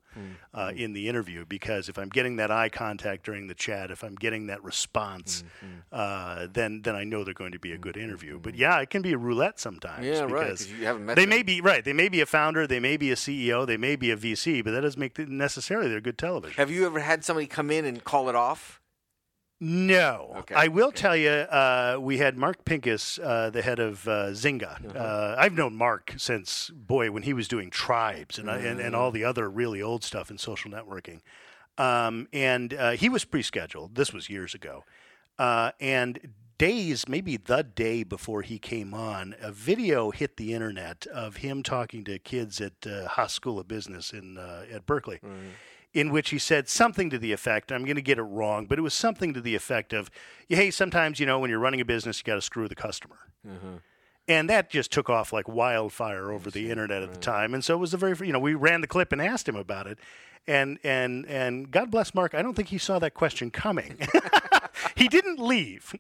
uh, 0.55 0.73
in 0.75 0.93
the 0.93 1.09
interview. 1.09 1.45
Because 1.45 1.89
if 1.89 1.99
I'm 1.99 2.09
getting 2.09 2.37
that 2.37 2.51
eye 2.51 2.69
contact 2.69 3.25
during 3.25 3.47
the 3.47 3.55
chat, 3.55 3.91
if 3.91 4.03
I'm 4.03 4.15
getting 4.15 4.47
that 4.47 4.63
response, 4.65 5.45
uh, 5.93 6.47
then 6.53 6.83
then 6.83 6.95
I 6.95 7.05
know 7.05 7.25
they're 7.25 7.35
going 7.35 7.53
to 7.53 7.59
be 7.59 7.73
a 7.73 7.79
good 7.79 7.97
interview. 7.97 8.39
But 8.39 8.55
yeah, 8.55 8.81
it 8.81 8.91
can 8.91 9.03
be 9.03 9.13
a 9.13 9.19
roulette 9.19 9.59
sometimes. 9.59 10.07
Yeah, 10.07 10.23
right, 10.23 10.69
you 10.69 10.87
haven't 10.87 11.07
met 11.07 11.17
they 11.17 11.23
them. 11.23 11.31
may 11.31 11.43
be 11.43 11.61
right. 11.61 11.85
They 11.85 11.93
may 11.93 12.09
be 12.09 12.21
a 12.21 12.27
founder. 12.27 12.67
They 12.67 12.81
may 12.81 12.97
be 12.97 13.11
a 13.11 13.17
CEO. 13.17 13.67
They 13.67 13.77
may 13.77 13.97
be 13.97 14.11
a 14.11 14.17
VC. 14.17 14.65
But 14.65 14.73
that 14.73 14.81
doesn't 14.83 15.01
make 15.01 15.19
necessarily 15.19 15.89
they're 15.89 16.01
good 16.01 16.19
television. 16.19 16.57
Have 16.57 16.71
you 16.71 16.87
ever 16.87 17.01
had 17.01 17.25
somebody 17.25 17.47
come 17.47 17.71
in 17.71 17.85
and 17.85 18.03
call 18.03 18.29
it 18.29 18.35
off? 18.35 18.81
No. 19.59 20.35
Okay, 20.39 20.55
I 20.55 20.69
will 20.69 20.93
tell 20.93 21.17
you, 21.17 21.31
uh, 21.31 21.97
we 21.99 22.19
had 22.19 22.37
Mark 22.37 22.65
Pincus, 22.65 23.19
uh, 23.19 23.51
the 23.51 23.63
head 23.63 23.79
of 23.79 24.07
uh, 24.07 24.29
Zynga. 24.33 24.95
uh 24.95 25.35
I've 25.39 25.55
known 25.55 25.75
Mark 25.77 26.15
since, 26.19 26.71
boy, 26.71 27.11
when 27.11 27.23
he 27.23 27.33
was 27.33 27.49
doing 27.49 27.71
Tribes 27.71 28.39
and, 28.39 28.51
and, 28.51 28.81
and 28.81 28.95
all 28.95 29.11
the 29.11 29.25
other 29.25 29.49
really 29.49 29.81
old 29.81 30.05
stuff 30.05 30.31
in 30.31 30.39
social 30.39 30.71
networking. 30.71 31.21
Um, 31.79 32.29
and 32.33 32.75
uh, 32.75 32.91
he 32.93 33.09
was 33.09 33.25
pre 33.25 33.43
scheduled. 33.43 33.95
This 33.95 34.13
was 34.13 34.29
years 34.29 34.55
ago. 34.55 34.85
Uh, 35.39 35.73
and 35.81 36.33
days, 36.59 37.09
maybe 37.09 37.37
the 37.37 37.63
day 37.63 38.03
before 38.03 38.43
he 38.43 38.59
came 38.59 38.95
on, 38.95 39.35
a 39.41 39.53
video 39.53 40.11
hit 40.11 40.37
the 40.37 40.55
internet 40.55 41.07
of 41.09 41.37
him 41.37 41.63
talking 41.63 42.05
to 42.05 42.19
kids 42.19 42.61
at 42.61 42.87
uh, 42.87 43.09
Haas 43.09 43.35
School 43.35 43.59
of 43.59 43.69
Business 43.69 44.13
in 44.13 44.39
uh, 44.39 44.65
at 44.73 44.87
Berkeley, 44.87 45.21
in 45.97 46.11
which 46.11 46.29
he 46.29 46.39
said 46.39 46.69
something 46.69 47.09
to 47.09 47.19
the 47.19 47.33
effect. 47.33 47.73
I'm 47.73 47.85
going 47.85 47.97
to 47.97 48.03
get 48.03 48.19
it 48.19 48.23
wrong, 48.23 48.67
but 48.67 48.79
it 48.79 48.83
was 48.83 48.93
something 48.93 49.33
to 49.33 49.41
the 49.41 49.55
effect 49.55 49.95
of, 49.95 50.11
"Hey, 50.47 50.71
sometimes 50.71 51.19
you 51.19 51.25
know 51.25 51.39
when 51.39 51.49
you're 51.49 51.59
running 51.59 51.81
a 51.81 51.87
business, 51.87 52.19
you 52.19 52.25
got 52.25 52.35
to 52.35 52.43
screw 52.43 52.69
the 52.69 52.75
customer." 52.75 53.17
Uh-huh. 53.49 53.79
And 54.29 54.51
that 54.51 54.69
just 54.69 54.93
took 54.93 55.09
off 55.09 55.33
like 55.33 55.49
wildfire 55.49 56.31
over 56.31 56.51
the 56.51 56.71
internet 56.71 57.03
at 57.03 57.15
the 57.15 57.21
time. 57.21 57.55
And 57.55 57.65
so 57.65 57.75
it 57.75 57.79
was 57.79 57.93
the 57.93 57.97
very, 57.97 58.15
you 58.27 58.33
know, 58.33 58.41
we 58.41 58.55
ran 58.55 58.83
the 58.83 58.87
clip 58.87 59.13
and 59.13 59.23
asked 59.23 59.49
him 59.49 59.57
about 59.57 59.87
it. 59.87 59.99
And 60.49 60.79
and 60.85 61.27
and 61.27 61.71
God 61.71 61.91
bless 61.91 62.15
Mark, 62.15 62.33
I 62.35 62.41
don't 62.43 62.55
think 62.55 62.69
he 62.69 62.79
saw 62.79 62.99
that 63.01 63.15
question 63.15 63.51
coming. 63.51 63.99
he 64.95 65.09
didn't 65.09 65.41
leave, 65.41 65.93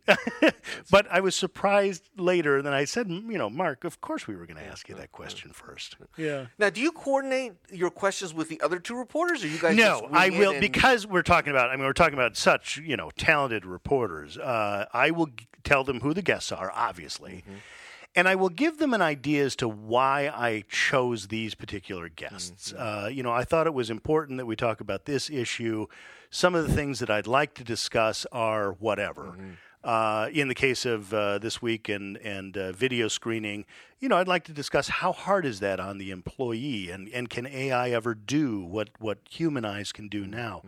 but 0.90 1.06
I 1.10 1.18
was 1.20 1.34
surprised 1.34 2.08
later. 2.16 2.62
Then 2.62 2.72
I 2.72 2.84
said, 2.84 3.08
"Mm, 3.08 3.30
you 3.32 3.38
know, 3.38 3.50
Mark, 3.50 3.82
of 3.82 4.00
course 4.00 4.28
we 4.28 4.36
were 4.36 4.46
going 4.46 4.58
to 4.58 4.64
ask 4.64 4.88
you 4.88 4.94
that 4.96 5.10
question 5.10 5.50
first. 5.52 5.96
Yeah. 6.16 6.46
Now, 6.58 6.70
do 6.70 6.80
you 6.80 6.92
coordinate 6.92 7.54
your 7.72 7.90
questions 7.90 8.32
with 8.32 8.48
the 8.48 8.60
other 8.60 8.78
two 8.78 8.96
reporters, 8.96 9.42
or 9.42 9.48
you 9.48 9.58
guys? 9.58 9.76
No, 9.76 10.02
just 10.02 10.12
I 10.14 10.30
will 10.30 10.52
and- 10.52 10.60
because 10.60 11.06
we're 11.08 11.22
talking 11.22 11.50
about. 11.50 11.70
I 11.70 11.76
mean, 11.76 11.84
we're 11.84 11.92
talking 11.92 12.14
about 12.14 12.36
such 12.36 12.76
you 12.78 12.96
know 12.96 13.10
talented 13.16 13.66
reporters. 13.66 14.38
Uh, 14.38 14.86
I 14.92 15.10
will 15.10 15.26
g- 15.26 15.48
tell 15.64 15.82
them 15.82 16.00
who 16.00 16.14
the 16.14 16.22
guests 16.22 16.52
are, 16.52 16.70
obviously, 16.72 17.42
Mm-hmm. 17.48 17.54
And 18.16 18.26
I 18.26 18.34
will 18.34 18.48
give 18.48 18.78
them 18.78 18.94
an 18.94 19.02
idea 19.02 19.44
as 19.44 19.54
to 19.56 19.68
why 19.68 20.32
I 20.34 20.64
chose 20.68 21.28
these 21.28 21.54
particular 21.54 22.08
guests. 22.08 22.72
Mm-hmm. 22.72 23.04
Uh, 23.04 23.08
you 23.08 23.22
know, 23.22 23.30
I 23.30 23.44
thought 23.44 23.66
it 23.66 23.74
was 23.74 23.90
important 23.90 24.38
that 24.38 24.46
we 24.46 24.56
talk 24.56 24.80
about 24.80 25.04
this 25.04 25.28
issue. 25.28 25.86
Some 26.30 26.54
of 26.54 26.66
the 26.66 26.74
things 26.74 26.98
that 27.00 27.10
I'd 27.10 27.26
like 27.26 27.54
to 27.54 27.64
discuss 27.64 28.26
are 28.32 28.72
whatever. 28.72 29.22
Mm-hmm. 29.22 29.50
Uh, 29.84 30.28
in 30.32 30.48
the 30.48 30.54
case 30.54 30.84
of 30.84 31.14
uh, 31.14 31.38
this 31.38 31.62
week 31.62 31.88
and 31.88 32.16
and 32.16 32.56
uh, 32.56 32.72
video 32.72 33.06
screening, 33.06 33.64
you 34.00 34.08
know, 34.08 34.16
I'd 34.16 34.26
like 34.26 34.42
to 34.44 34.52
discuss 34.52 34.88
how 34.88 35.12
hard 35.12 35.46
is 35.46 35.60
that 35.60 35.78
on 35.78 35.98
the 35.98 36.10
employee, 36.10 36.90
and 36.90 37.08
and 37.10 37.30
can 37.30 37.46
AI 37.46 37.90
ever 37.90 38.12
do 38.12 38.64
what 38.64 38.88
what 38.98 39.18
human 39.30 39.64
eyes 39.64 39.92
can 39.92 40.08
do 40.08 40.26
now? 40.26 40.62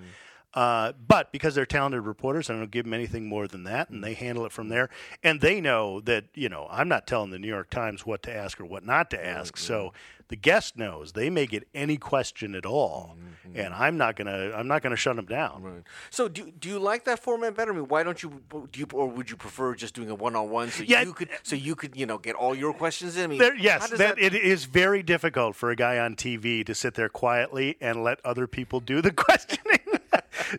Uh, 0.54 0.92
but 1.06 1.30
because 1.30 1.54
they're 1.54 1.66
talented 1.66 2.02
reporters, 2.02 2.48
I 2.48 2.54
don't 2.54 2.70
give 2.70 2.84
them 2.84 2.94
anything 2.94 3.26
more 3.28 3.46
than 3.46 3.64
that, 3.64 3.90
and 3.90 4.02
they 4.02 4.14
handle 4.14 4.46
it 4.46 4.52
from 4.52 4.68
there. 4.70 4.88
And 5.22 5.40
they 5.40 5.60
know 5.60 6.00
that 6.00 6.24
you 6.34 6.48
know 6.48 6.66
I'm 6.70 6.88
not 6.88 7.06
telling 7.06 7.30
the 7.30 7.38
New 7.38 7.48
York 7.48 7.70
Times 7.70 8.06
what 8.06 8.22
to 8.24 8.34
ask 8.34 8.58
or 8.60 8.64
what 8.64 8.84
not 8.84 9.10
to 9.10 9.24
ask. 9.24 9.56
So 9.58 9.92
the 10.28 10.36
guest 10.36 10.76
knows 10.76 11.12
they 11.12 11.28
may 11.30 11.46
get 11.46 11.66
any 11.74 11.96
question 11.98 12.54
at 12.54 12.64
all, 12.64 13.16
and 13.54 13.74
I'm 13.74 13.98
not 13.98 14.16
gonna 14.16 14.52
I'm 14.54 14.66
not 14.66 14.82
gonna 14.82 14.96
shut 14.96 15.16
them 15.16 15.26
down. 15.26 15.62
Right. 15.62 15.82
So 16.10 16.28
do 16.28 16.50
do 16.50 16.68
you 16.70 16.78
like 16.78 17.04
that 17.04 17.18
format 17.18 17.54
better? 17.54 17.72
I 17.72 17.76
mean, 17.76 17.88
why 17.88 18.02
don't 18.02 18.22
you 18.22 18.40
do 18.72 18.80
you 18.80 18.86
or 18.94 19.06
would 19.06 19.28
you 19.30 19.36
prefer 19.36 19.74
just 19.74 19.94
doing 19.94 20.08
a 20.08 20.14
one 20.14 20.34
on 20.34 20.48
one 20.48 20.70
so 20.70 20.82
Yeah. 20.82 21.02
you 21.02 21.12
could 21.12 21.28
so 21.42 21.56
you 21.56 21.74
could 21.74 21.94
you 21.94 22.06
know 22.06 22.16
get 22.16 22.34
all 22.34 22.54
your 22.54 22.72
questions 22.72 23.18
in? 23.18 23.24
I 23.24 23.26
mean, 23.26 23.38
There, 23.38 23.54
yes, 23.54 23.90
does 23.90 23.98
that, 23.98 24.18
it 24.18 24.34
is 24.34 24.64
very 24.64 25.02
difficult 25.02 25.56
for 25.56 25.70
a 25.70 25.76
guy 25.76 25.98
on 25.98 26.16
TV 26.16 26.64
to 26.64 26.74
sit 26.74 26.94
there 26.94 27.10
quietly 27.10 27.76
and 27.82 28.02
let 28.02 28.18
other 28.24 28.46
people 28.46 28.80
do 28.80 29.02
the 29.02 29.12
questioning. 29.26 29.80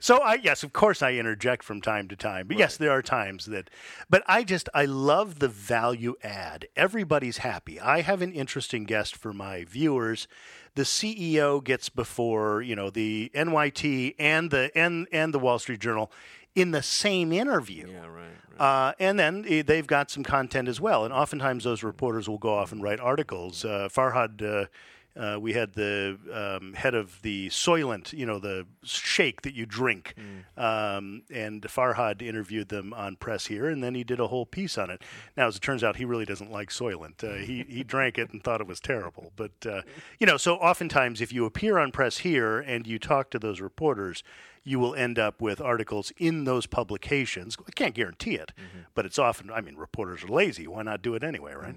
So 0.02 0.18
I 0.18 0.36
yes, 0.36 0.64
of 0.64 0.74
course 0.74 1.02
I 1.02 1.14
interject 1.14 1.64
from 1.64 1.82
time 1.82 2.08
to 2.10 2.16
time. 2.16 2.48
But 2.48 2.58
yes, 2.58 2.78
there 2.78 2.92
are 2.92 3.02
times 3.02 3.46
that 3.46 3.70
but 4.10 4.24
I 4.28 4.44
just 4.44 4.70
I 4.74 4.86
love 4.86 5.40
the 5.40 5.48
value 5.48 6.16
add. 6.24 6.68
Everybody's 6.76 7.38
happy. 7.38 7.80
I 7.80 8.02
have 8.02 8.22
an 8.22 8.32
interesting 8.32 8.84
guest 8.84 9.16
for 9.16 9.34
my 9.34 9.64
viewers. 9.64 10.28
The 10.76 10.84
CEO 10.84 11.64
gets 11.64 11.90
before, 11.90 12.62
you 12.62 12.76
know, 12.76 12.90
the 12.90 13.32
NYT 13.34 14.16
and 14.20 14.52
the 14.52 14.72
and 14.76 15.08
and 15.12 15.34
the 15.34 15.40
Wall 15.40 15.60
Street 15.60 15.80
Journal 15.80 16.12
in 16.56 16.72
the 16.72 16.84
same 16.84 17.32
interview. 17.32 17.88
Yeah, 17.90 18.06
right. 18.08 18.32
right. 18.60 18.90
Uh, 18.90 18.94
and 19.00 19.18
then 19.18 19.46
eh, 19.48 19.64
they've 19.66 19.88
got 19.88 20.12
some 20.12 20.24
content 20.24 20.68
as 20.68 20.82
well. 20.82 21.06
And 21.06 21.14
oftentimes 21.14 21.64
those 21.64 21.84
reporters 21.84 22.28
will 22.28 22.38
go 22.38 22.54
off 22.54 22.72
and 22.72 22.84
write 22.84 23.00
articles. 23.00 23.64
Uh, 23.64 23.88
Farhad, 23.92 24.42
uh, 24.42 24.68
uh, 25.16 25.38
we 25.40 25.54
had 25.54 25.74
the 25.74 26.18
um, 26.32 26.74
head 26.74 26.96
of 26.96 27.22
the 27.22 27.50
Soylent, 27.50 28.14
you 28.14 28.26
know, 28.26 28.40
the 28.40 28.66
shake 28.84 29.42
that 29.42 29.54
you 29.54 29.66
drink. 29.66 30.16
Um, 30.58 31.24
and 31.34 31.62
Farhad 31.64 32.22
interviewed 32.22 32.70
them 32.70 32.94
on 32.94 33.16
press 33.16 33.48
here, 33.48 33.68
and 33.68 33.84
then 33.84 33.96
he 33.96 34.04
did 34.04 34.20
a 34.20 34.28
whole 34.28 34.46
piece 34.46 34.78
on 34.78 34.90
it. 34.90 35.02
Now, 35.36 35.48
as 35.48 35.56
it 35.58 35.62
turns 35.62 35.84
out, 35.84 35.98
he 35.98 36.06
really 36.06 36.26
doesn't 36.26 36.52
like 36.52 36.70
Soylent. 36.70 37.24
Uh, 37.24 37.44
he, 37.44 37.64
he 37.70 37.84
drank 37.84 38.18
it 38.18 38.32
and 38.32 38.44
thought 38.44 38.62
it 38.62 38.68
was 38.68 38.80
terrible. 38.80 39.32
But, 39.36 39.66
uh, 39.66 39.82
you 40.20 40.28
know, 40.28 40.38
so 40.38 40.56
oftentimes 40.56 41.22
if 41.22 41.34
you 41.34 41.46
appear 41.46 41.78
on 41.78 41.92
press 41.92 42.20
here 42.20 42.60
and 42.60 42.88
you 42.88 43.00
talk 43.00 43.30
to 43.32 43.40
those 43.40 43.60
reporters, 43.60 44.24
you 44.70 44.78
will 44.78 44.94
end 44.94 45.18
up 45.18 45.42
with 45.42 45.60
articles 45.60 46.12
in 46.18 46.44
those 46.44 46.68
publications. 46.68 47.58
I 47.68 47.72
can't 47.72 47.96
guarantee 47.96 48.36
it, 48.36 48.52
but 48.94 49.04
it's 49.06 49.18
often, 49.18 49.50
I 49.52 49.62
mean, 49.62 49.76
reporters 49.76 50.24
are 50.24 50.28
lazy. 50.28 50.68
Why 50.68 50.84
not 50.84 51.02
do 51.02 51.16
it 51.16 51.24
anyway, 51.24 51.54
right? 51.54 51.76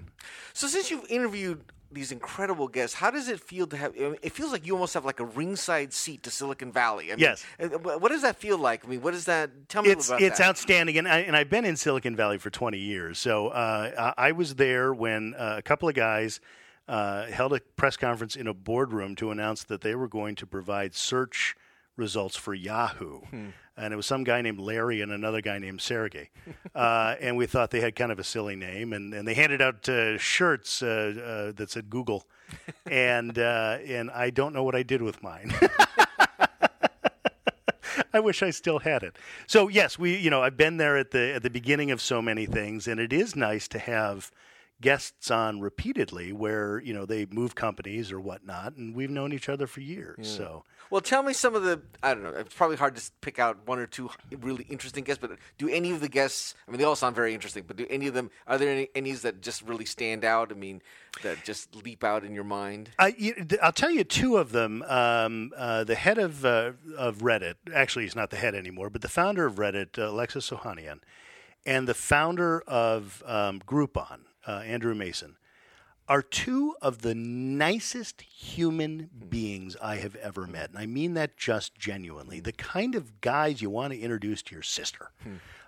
So 0.53 0.67
since 0.67 0.91
you've 0.91 1.09
interviewed 1.09 1.63
these 1.91 2.11
incredible 2.11 2.67
guests, 2.67 2.95
how 2.95 3.09
does 3.09 3.27
it 3.29 3.39
feel 3.39 3.65
to 3.67 3.77
have? 3.77 3.93
I 3.97 3.99
mean, 4.01 4.17
it 4.21 4.31
feels 4.31 4.51
like 4.51 4.65
you 4.67 4.73
almost 4.73 4.93
have 4.93 5.05
like 5.05 5.19
a 5.19 5.25
ringside 5.25 5.91
seat 5.93 6.21
to 6.23 6.29
Silicon 6.29 6.71
Valley. 6.71 7.11
I 7.11 7.15
mean, 7.15 7.19
Yes. 7.19 7.45
uh, 7.59 7.67
What 8.03 8.09
does 8.11 8.21
that 8.21 8.35
feel 8.35 8.57
like? 8.59 8.85
I 8.85 8.87
mean, 8.87 9.01
what 9.01 9.13
is 9.15 9.25
that? 9.25 9.49
Tell 9.69 9.81
me 9.83 9.89
It's 9.89 10.07
about 10.09 10.21
it's 10.21 10.37
that. 10.39 10.47
outstanding, 10.49 10.97
and 10.99 11.07
I, 11.07 11.19
and 11.19 11.35
I've 11.35 11.49
been 11.49 11.65
in 11.65 11.75
Silicon 11.75 12.15
Valley 12.15 12.37
for 12.37 12.49
20 12.51 12.77
years. 12.77 13.17
So 13.17 13.47
uh, 13.49 14.13
I 14.17 14.27
I 14.29 14.31
was 14.33 14.55
there 14.55 14.93
when 14.93 15.33
uh, 15.35 15.55
a 15.57 15.61
couple 15.63 15.89
of 15.89 15.95
guys 15.95 16.39
uh, 16.87 17.25
held 17.25 17.53
a 17.53 17.59
press 17.75 17.95
conference 17.97 18.35
in 18.35 18.45
a 18.47 18.53
boardroom 18.53 19.15
to 19.15 19.31
announce 19.31 19.63
that 19.65 19.81
they 19.81 19.95
were 19.95 20.07
going 20.07 20.35
to 20.35 20.45
provide 20.45 20.93
search 20.93 21.55
results 21.95 22.35
for 22.35 22.53
Yahoo. 22.53 23.21
And 23.75 23.91
it 23.91 23.95
was 23.95 24.05
some 24.05 24.23
guy 24.23 24.41
named 24.41 24.59
Larry 24.59 25.01
and 25.01 25.11
another 25.11 25.41
guy 25.41 25.59
named 25.59 25.81
Sergey. 25.81 26.29
Uh, 26.75 27.15
and 27.21 27.37
we 27.37 27.45
thought 27.45 27.69
they 27.69 27.81
had 27.81 27.95
kind 27.95 28.11
of 28.11 28.17
a 28.17 28.23
silly 28.23 28.55
name. 28.55 28.93
And, 28.93 29.13
and 29.13 29.27
they 29.27 29.35
handed 29.35 29.61
out 29.61 29.87
uh, 29.87 30.17
shirts 30.17 30.81
uh, 30.81 30.87
uh, 30.87 31.51
that 31.55 31.69
said 31.69 31.87
Google. 31.87 32.25
and, 32.89 33.37
uh, 33.37 33.77
and 33.85 34.09
I 34.09 34.31
don't 34.31 34.53
know 34.53 34.63
what 34.63 34.73
I 34.73 34.81
did 34.81 35.03
with 35.03 35.21
mine. 35.21 35.53
I 38.13 38.19
wish 38.19 38.41
I 38.41 38.49
still 38.49 38.79
had 38.79 39.03
it. 39.03 39.17
So 39.47 39.67
yes, 39.67 39.99
we 39.99 40.15
you 40.15 40.29
know 40.29 40.43
I've 40.43 40.57
been 40.57 40.77
there 40.77 40.97
at 40.97 41.11
the 41.11 41.33
at 41.33 41.43
the 41.43 41.49
beginning 41.49 41.91
of 41.91 42.01
so 42.01 42.21
many 42.21 42.45
things, 42.45 42.87
and 42.87 42.99
it 42.99 43.11
is 43.11 43.35
nice 43.35 43.67
to 43.69 43.79
have 43.79 44.31
guests 44.83 45.31
on 45.31 45.61
repeatedly 45.61 46.33
where 46.33 46.81
you 46.81 46.93
know 46.93 47.05
they 47.05 47.25
move 47.25 47.55
companies 47.55 48.11
or 48.11 48.19
whatnot, 48.19 48.75
and 48.75 48.93
we've 48.93 49.09
known 49.09 49.33
each 49.33 49.49
other 49.49 49.65
for 49.65 49.79
years. 49.79 50.27
So 50.27 50.65
Well, 50.89 51.01
tell 51.01 51.23
me 51.23 51.33
some 51.33 51.55
of 51.55 51.63
the. 51.63 51.81
I 52.03 52.13
don't 52.13 52.23
know. 52.23 52.29
It's 52.31 52.53
probably 52.53 52.75
hard 52.75 52.95
to 52.97 53.11
pick 53.21 53.39
out 53.39 53.65
one 53.65 53.79
or 53.79 53.87
two 53.87 54.11
really 54.41 54.65
interesting 54.65 55.03
guests, 55.05 55.21
but 55.21 55.37
do 55.57 55.69
any 55.69 55.91
of 55.91 56.01
the 56.01 56.09
guests? 56.09 56.53
I 56.67 56.71
mean, 56.71 56.79
they 56.79 56.83
all 56.83 56.97
sound 56.97 57.15
very 57.15 57.33
interesting, 57.33 57.63
but 57.65 57.77
do 57.77 57.87
any 57.89 58.07
of 58.07 58.13
them? 58.13 58.29
Are 58.45 58.57
there 58.57 58.69
any 58.69 58.89
any 58.93 59.13
that 59.13 59.41
just 59.41 59.61
really 59.61 59.85
stand 59.85 60.25
out? 60.25 60.51
I 60.51 60.55
mean, 60.55 60.81
that 61.21 61.43
just 61.45 61.75
leap 61.75 62.03
out 62.03 62.23
in 62.25 62.33
your 62.35 62.43
mind? 62.43 62.89
I 62.99 63.33
I'll 63.61 63.71
tell 63.71 63.91
you 63.91 64.03
two 64.03 64.37
of 64.37 64.51
them. 64.51 64.83
Um, 64.83 65.53
uh, 65.55 65.85
the 65.85 65.95
head 65.95 66.17
of 66.17 66.43
uh, 66.43 66.73
of 66.97 67.19
Reddit, 67.19 67.55
actually, 67.73 68.03
he's 68.03 68.15
not 68.15 68.29
the 68.31 68.37
head 68.37 68.53
anymore, 68.53 68.89
but 68.89 69.01
the 69.01 69.09
founder 69.09 69.45
of 69.45 69.55
Reddit, 69.55 69.97
uh, 69.97 70.09
Alexis 70.09 70.49
Ohanian, 70.49 70.99
and 71.65 71.87
the 71.87 71.93
founder 71.93 72.61
of 72.67 73.23
um, 73.25 73.61
Groupon, 73.65 74.21
uh, 74.47 74.59
Andrew 74.65 74.93
Mason, 74.95 75.37
are 76.09 76.21
two 76.21 76.75
of 76.81 77.01
the 77.01 77.15
nicest 77.15 78.21
human 78.21 79.09
beings 79.29 79.77
I 79.81 79.95
have 79.97 80.15
ever 80.15 80.45
met, 80.45 80.69
and 80.71 80.77
I 80.79 80.85
mean 80.85 81.13
that 81.13 81.37
just 81.37 81.75
genuinely. 81.75 82.39
The 82.41 82.51
kind 82.51 82.93
of 82.95 83.21
guys 83.21 83.61
you 83.61 83.69
want 83.69 83.93
to 83.93 83.99
introduce 83.99 84.41
to 84.43 84.53
your 84.55 84.63
sister. 84.63 85.11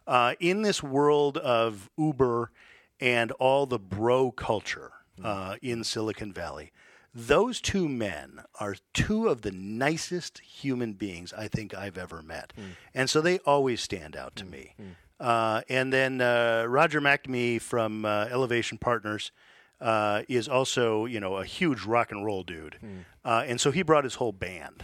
Uh, 0.08 0.36
in 0.39 0.62
this 0.62 0.84
world 0.84 1.38
of 1.38 1.89
Uber 1.98 2.51
and 3.00 3.32
all 3.34 3.65
the 3.65 3.79
bro 3.79 4.32
culture 4.32 4.91
uh, 5.24 5.55
in 5.62 5.84
Silicon 5.84 6.34
Valley, 6.34 6.72
those 7.13 7.62
two 7.62 7.88
men 7.88 8.41
are 8.60 8.75
two 8.94 9.29
of 9.29 9.41
the 9.41 9.51
nicest 9.51 10.39
human 10.39 10.91
beings 10.94 11.32
I 11.32 11.48
think 11.48 11.74
I've 11.74 11.98
ever 11.98 12.22
met. 12.22 12.51
And 12.94 13.10
so 13.10 13.22
they 13.22 13.39
always 13.39 13.79
stand 13.82 14.17
out 14.17 14.36
to 14.36 14.46
me. 14.46 14.75
Uh, 15.19 15.62
and 15.69 15.91
then 15.93 16.22
uh, 16.22 16.65
Roger 16.67 17.00
McNamee 17.01 17.62
from 17.62 18.05
uh, 18.05 18.27
Elevation 18.29 18.77
Partners 18.77 19.31
uh, 19.81 20.24
is 20.27 20.48
also, 20.48 21.05
you 21.05 21.19
know, 21.19 21.38
a 21.38 21.45
huge 21.45 21.84
rock 21.84 22.12
and 22.12 22.25
roll 22.25 22.43
dude. 22.43 22.77
Uh, 23.24 23.43
and 23.48 23.60
so 23.60 23.72
he 23.72 23.81
brought 23.81 24.03
his 24.03 24.15
whole 24.15 24.31
band. 24.31 24.84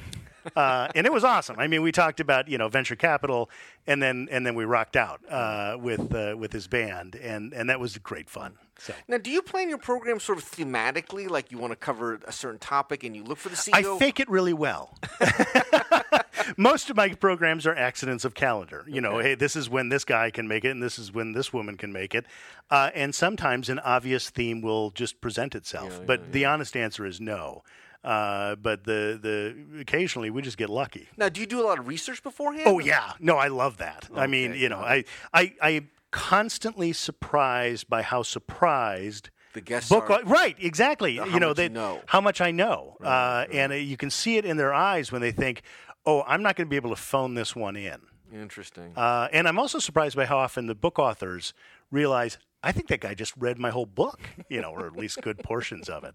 Uh, 0.55 0.87
and 0.95 1.05
it 1.05 1.13
was 1.13 1.23
awesome. 1.23 1.57
I 1.59 1.67
mean, 1.67 1.81
we 1.83 1.91
talked 1.91 2.19
about 2.19 2.47
you 2.47 2.57
know 2.57 2.67
venture 2.67 2.95
capital, 2.95 3.49
and 3.85 4.01
then 4.01 4.27
and 4.31 4.43
then 4.43 4.55
we 4.55 4.65
rocked 4.65 4.95
out 4.95 5.21
uh, 5.29 5.77
with 5.79 6.13
uh, 6.15 6.35
with 6.35 6.51
his 6.51 6.67
band, 6.67 7.15
and 7.15 7.53
and 7.53 7.69
that 7.69 7.79
was 7.79 7.95
great 7.99 8.27
fun. 8.27 8.57
So 8.79 8.93
Now, 9.07 9.19
do 9.19 9.29
you 9.29 9.43
plan 9.43 9.69
your 9.69 9.77
program 9.77 10.19
sort 10.19 10.39
of 10.39 10.43
thematically, 10.43 11.29
like 11.29 11.51
you 11.51 11.59
want 11.59 11.71
to 11.73 11.75
cover 11.75 12.19
a 12.25 12.31
certain 12.31 12.57
topic 12.57 13.03
and 13.03 13.15
you 13.15 13.23
look 13.23 13.37
for 13.37 13.49
the 13.49 13.69
I 13.71 13.79
I 13.81 13.99
fake 13.99 14.19
it 14.19 14.27
really 14.27 14.53
well. 14.53 14.97
Most 16.61 16.91
of 16.91 16.95
my 16.95 17.09
programs 17.09 17.65
are 17.65 17.75
accidents 17.75 18.23
of 18.23 18.35
calendar. 18.35 18.85
You 18.87 19.01
know, 19.01 19.17
hey, 19.17 19.33
this 19.33 19.55
is 19.55 19.67
when 19.67 19.89
this 19.89 20.05
guy 20.05 20.29
can 20.29 20.47
make 20.47 20.63
it, 20.63 20.69
and 20.69 20.83
this 20.83 20.99
is 20.99 21.11
when 21.11 21.31
this 21.31 21.51
woman 21.51 21.75
can 21.75 21.91
make 21.91 22.13
it. 22.13 22.25
Uh, 22.69 22.91
and 22.93 23.15
sometimes 23.15 23.67
an 23.67 23.79
obvious 23.79 24.29
theme 24.29 24.61
will 24.61 24.91
just 24.91 25.21
present 25.21 25.55
itself. 25.55 26.01
but 26.05 26.31
the 26.31 26.45
honest 26.45 26.77
answer 26.77 27.03
is 27.05 27.19
no. 27.19 27.63
Uh, 28.03 28.55
but 28.55 28.83
the 28.83 29.19
the 29.21 29.79
occasionally 29.81 30.29
we 30.29 30.41
just 30.41 30.57
get 30.57 30.69
lucky. 30.69 31.07
now, 31.17 31.29
do 31.29 31.39
you 31.41 31.47
do 31.47 31.61
a 31.61 31.65
lot 31.65 31.79
of 31.79 31.87
research 31.87 32.21
beforehand? 32.21 32.67
Oh 32.67 32.79
yeah, 32.79 33.13
no, 33.19 33.37
I 33.37 33.47
love 33.47 33.77
that. 33.77 34.07
I 34.15 34.27
mean, 34.27 34.53
you 34.53 34.69
know, 34.69 34.79
I 34.79 35.03
I 35.33 35.53
I 35.61 35.83
constantly 36.11 36.93
surprised 36.93 37.89
by 37.89 38.01
how 38.01 38.21
surprised 38.23 39.29
The 39.53 39.61
guests 39.61 39.89
book 39.89 40.09
are- 40.09 40.23
right 40.23 40.55
exactly. 40.59 41.13
You 41.13 41.39
know 41.39 41.53
they 41.53 41.65
you 41.65 41.69
know. 41.69 42.01
how 42.07 42.21
much 42.21 42.41
I 42.41 42.51
know, 42.51 42.97
uh, 43.03 43.45
and 43.51 43.71
uh, 43.71 43.75
you 43.75 43.97
can 43.97 44.09
see 44.09 44.37
it 44.37 44.45
in 44.45 44.57
their 44.57 44.73
eyes 44.73 45.11
when 45.11 45.21
they 45.21 45.31
think, 45.31 45.61
"Oh, 46.05 46.23
I'm 46.27 46.41
not 46.41 46.55
going 46.55 46.67
to 46.67 46.69
be 46.69 46.75
able 46.75 46.89
to 46.91 47.01
phone 47.01 47.33
this 47.35 47.55
one 47.55 47.75
in." 47.75 48.01
Interesting. 48.33 48.93
Uh, 48.95 49.27
and 49.33 49.47
I'm 49.47 49.59
also 49.59 49.79
surprised 49.79 50.15
by 50.15 50.25
how 50.25 50.37
often 50.37 50.67
the 50.67 50.75
book 50.75 50.99
authors 50.99 51.53
realize. 51.91 52.37
I 52.63 52.71
think 52.71 52.89
that 52.89 53.01
guy 53.01 53.15
just 53.15 53.33
read 53.37 53.57
my 53.57 53.71
whole 53.71 53.87
book, 53.87 54.19
you 54.47 54.61
know, 54.61 54.69
or 54.69 54.85
at 54.85 54.93
least 54.95 55.21
good 55.21 55.39
portions 55.39 55.89
of 55.89 56.03
it. 56.03 56.13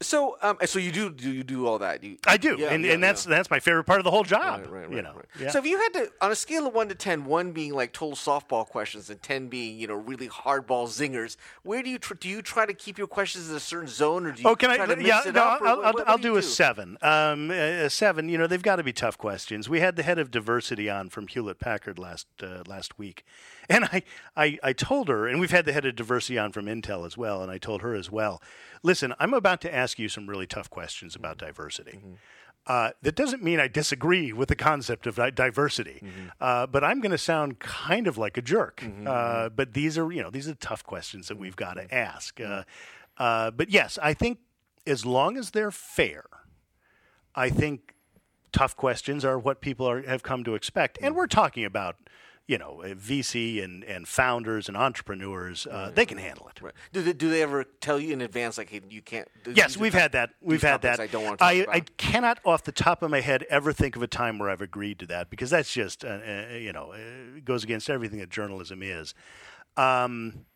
So, 0.00 0.36
um, 0.42 0.58
so 0.64 0.78
you 0.78 0.92
do 0.92 1.10
do 1.10 1.30
you 1.30 1.42
do 1.42 1.66
all 1.66 1.78
that? 1.80 2.02
You, 2.04 2.16
I 2.26 2.36
do, 2.36 2.56
Yeah, 2.58 2.68
and, 2.68 2.84
yeah, 2.84 2.92
and 2.92 3.02
that's 3.02 3.26
yeah. 3.26 3.30
that's 3.30 3.50
my 3.50 3.60
favorite 3.60 3.84
part 3.84 3.98
of 4.00 4.04
the 4.04 4.10
whole 4.10 4.24
job. 4.24 4.60
Right, 4.60 4.70
right, 4.86 4.90
you 4.90 5.02
know, 5.02 5.14
right. 5.40 5.50
So 5.50 5.58
if 5.58 5.66
you 5.66 5.78
had 5.78 5.92
to, 5.94 6.10
on 6.20 6.30
a 6.30 6.34
scale 6.36 6.66
of 6.66 6.74
one 6.74 6.88
to 6.88 6.94
ten, 6.94 7.24
one 7.24 7.52
being 7.52 7.72
like 7.74 7.92
total 7.92 8.16
softball 8.16 8.66
questions 8.66 9.10
and 9.10 9.20
ten 9.22 9.48
being 9.48 9.78
you 9.78 9.86
know 9.86 9.94
really 9.94 10.28
hardball 10.28 10.86
zingers, 10.88 11.36
where 11.62 11.82
do 11.82 11.90
you 11.90 11.98
tr- 11.98 12.14
do 12.14 12.28
you 12.28 12.42
try 12.42 12.66
to 12.66 12.74
keep 12.74 12.98
your 12.98 13.06
questions 13.06 13.50
in 13.50 13.56
a 13.56 13.60
certain 13.60 13.88
zone, 13.88 14.26
or 14.26 14.32
do 14.32 14.42
you 14.42 14.48
Oh, 14.48 14.56
can 14.56 14.70
try 14.74 14.84
I? 14.84 14.86
to 14.86 14.96
mix 14.96 15.08
Yeah, 15.08 15.22
it 15.28 15.34
no, 15.34 15.42
I'll, 15.42 15.66
I'll, 15.66 15.76
what- 15.82 15.94
what 15.94 16.08
I'll 16.08 16.16
do 16.18 16.32
do 16.34 16.36
a 16.36 16.42
seven. 16.42 16.98
Um, 17.02 17.50
a 17.50 17.84
a 17.86 17.90
seven. 17.90 18.28
You 18.28 18.38
know, 18.38 18.46
they've 18.46 18.62
got 18.62 18.76
to 18.76 18.82
be 18.82 18.92
tough 18.92 19.18
questions. 19.18 19.68
We 19.68 19.80
had 19.80 19.96
the 19.96 20.02
head 20.02 20.18
of 20.18 20.30
diversity 20.30 20.88
on 20.90 21.08
from 21.08 21.26
Hewlett 21.26 21.58
Packard 21.58 21.98
last 21.98 22.26
uh, 22.42 22.62
last 22.66 22.98
week, 22.98 23.24
and 23.68 23.84
I, 23.86 24.02
I 24.36 24.58
I 24.62 24.72
told 24.72 25.08
her, 25.08 25.26
and 25.28 25.38
we've 25.40 25.50
had 25.50 25.64
the 25.64 25.72
head 25.72 25.84
of 25.84 25.96
diversity 25.96 26.38
on 26.38 26.52
from 26.52 26.66
Intel 26.66 27.06
as 27.06 27.16
well, 27.16 27.42
and 27.42 27.50
I 27.50 27.58
told 27.58 27.82
her 27.82 27.94
as 27.94 28.10
well. 28.10 28.42
Listen, 28.82 29.14
I'm 29.18 29.34
about 29.34 29.60
to 29.62 29.74
ask 29.74 29.98
you 29.98 30.08
some 30.08 30.26
really 30.28 30.46
tough 30.46 30.70
questions 30.70 31.14
about 31.16 31.38
diversity. 31.38 32.00
Uh, 32.66 32.90
that 33.00 33.14
doesn't 33.14 33.42
mean 33.42 33.58
I 33.58 33.66
disagree 33.66 34.30
with 34.30 34.50
the 34.50 34.56
concept 34.56 35.06
of 35.06 35.16
di- 35.16 35.30
diversity, 35.30 36.02
uh, 36.38 36.66
but 36.66 36.84
I'm 36.84 37.00
going 37.00 37.12
to 37.12 37.18
sound 37.18 37.60
kind 37.60 38.06
of 38.06 38.18
like 38.18 38.36
a 38.36 38.42
jerk. 38.42 38.84
Uh, 39.06 39.48
but 39.48 39.72
these 39.72 39.96
are, 39.96 40.12
you 40.12 40.22
know, 40.22 40.28
these 40.30 40.46
are 40.48 40.54
tough 40.54 40.84
questions 40.84 41.28
that 41.28 41.38
we've 41.38 41.56
got 41.56 41.74
to 41.74 41.94
ask. 41.94 42.38
Uh, 42.40 42.64
uh, 43.16 43.50
but 43.52 43.70
yes, 43.70 43.98
I 44.02 44.12
think 44.12 44.40
as 44.86 45.06
long 45.06 45.38
as 45.38 45.52
they're 45.52 45.70
fair, 45.70 46.24
I 47.34 47.48
think 47.48 47.94
tough 48.52 48.76
questions 48.76 49.24
are 49.24 49.38
what 49.38 49.60
people 49.62 49.88
are, 49.88 50.02
have 50.02 50.22
come 50.22 50.44
to 50.44 50.54
expect. 50.54 50.98
And 51.00 51.14
we're 51.16 51.26
talking 51.26 51.64
about, 51.64 51.96
you 52.48 52.56
know, 52.56 52.80
uh, 52.82 52.94
VC 52.94 53.62
and, 53.62 53.84
and 53.84 54.08
founders 54.08 54.68
and 54.68 54.76
entrepreneurs, 54.76 55.66
uh, 55.66 55.92
they 55.94 56.06
can 56.06 56.16
handle 56.16 56.48
it. 56.48 56.60
Right. 56.60 56.72
Do 56.94 57.02
they, 57.02 57.12
do 57.12 57.28
they 57.30 57.42
ever 57.42 57.64
tell 57.80 58.00
you 58.00 58.14
in 58.14 58.22
advance 58.22 58.56
like 58.56 58.70
hey, 58.70 58.80
you 58.88 59.02
can't? 59.02 59.28
Yes, 59.54 59.76
we've 59.76 59.92
had 59.92 60.12
that. 60.12 60.30
We've 60.40 60.62
had 60.62 60.80
that. 60.82 60.98
I 60.98 61.06
don't 61.06 61.24
want 61.24 61.38
to 61.38 61.44
talk 61.44 61.68
I. 61.68 61.76
I 61.76 61.80
cannot, 61.98 62.40
off 62.46 62.64
the 62.64 62.72
top 62.72 63.02
of 63.02 63.10
my 63.10 63.20
head, 63.20 63.44
ever 63.50 63.72
think 63.72 63.96
of 63.96 64.02
a 64.02 64.06
time 64.06 64.38
where 64.38 64.48
I've 64.48 64.62
agreed 64.62 64.98
to 65.00 65.06
that 65.06 65.28
because 65.28 65.50
that's 65.50 65.70
just, 65.72 66.04
uh, 66.04 66.08
uh, 66.26 66.54
you 66.54 66.72
know, 66.72 66.92
uh, 66.92 67.40
goes 67.44 67.64
against 67.64 67.90
everything 67.90 68.18
that 68.20 68.30
journalism 68.30 68.82
is. 68.82 69.14
Um, 69.76 70.46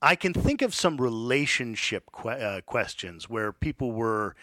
I 0.00 0.16
can 0.16 0.32
think 0.32 0.62
of 0.62 0.74
some 0.74 0.96
relationship 0.96 2.04
que- 2.18 2.30
uh, 2.30 2.62
questions 2.62 3.28
where 3.28 3.52
people 3.52 3.92
were 3.92 4.34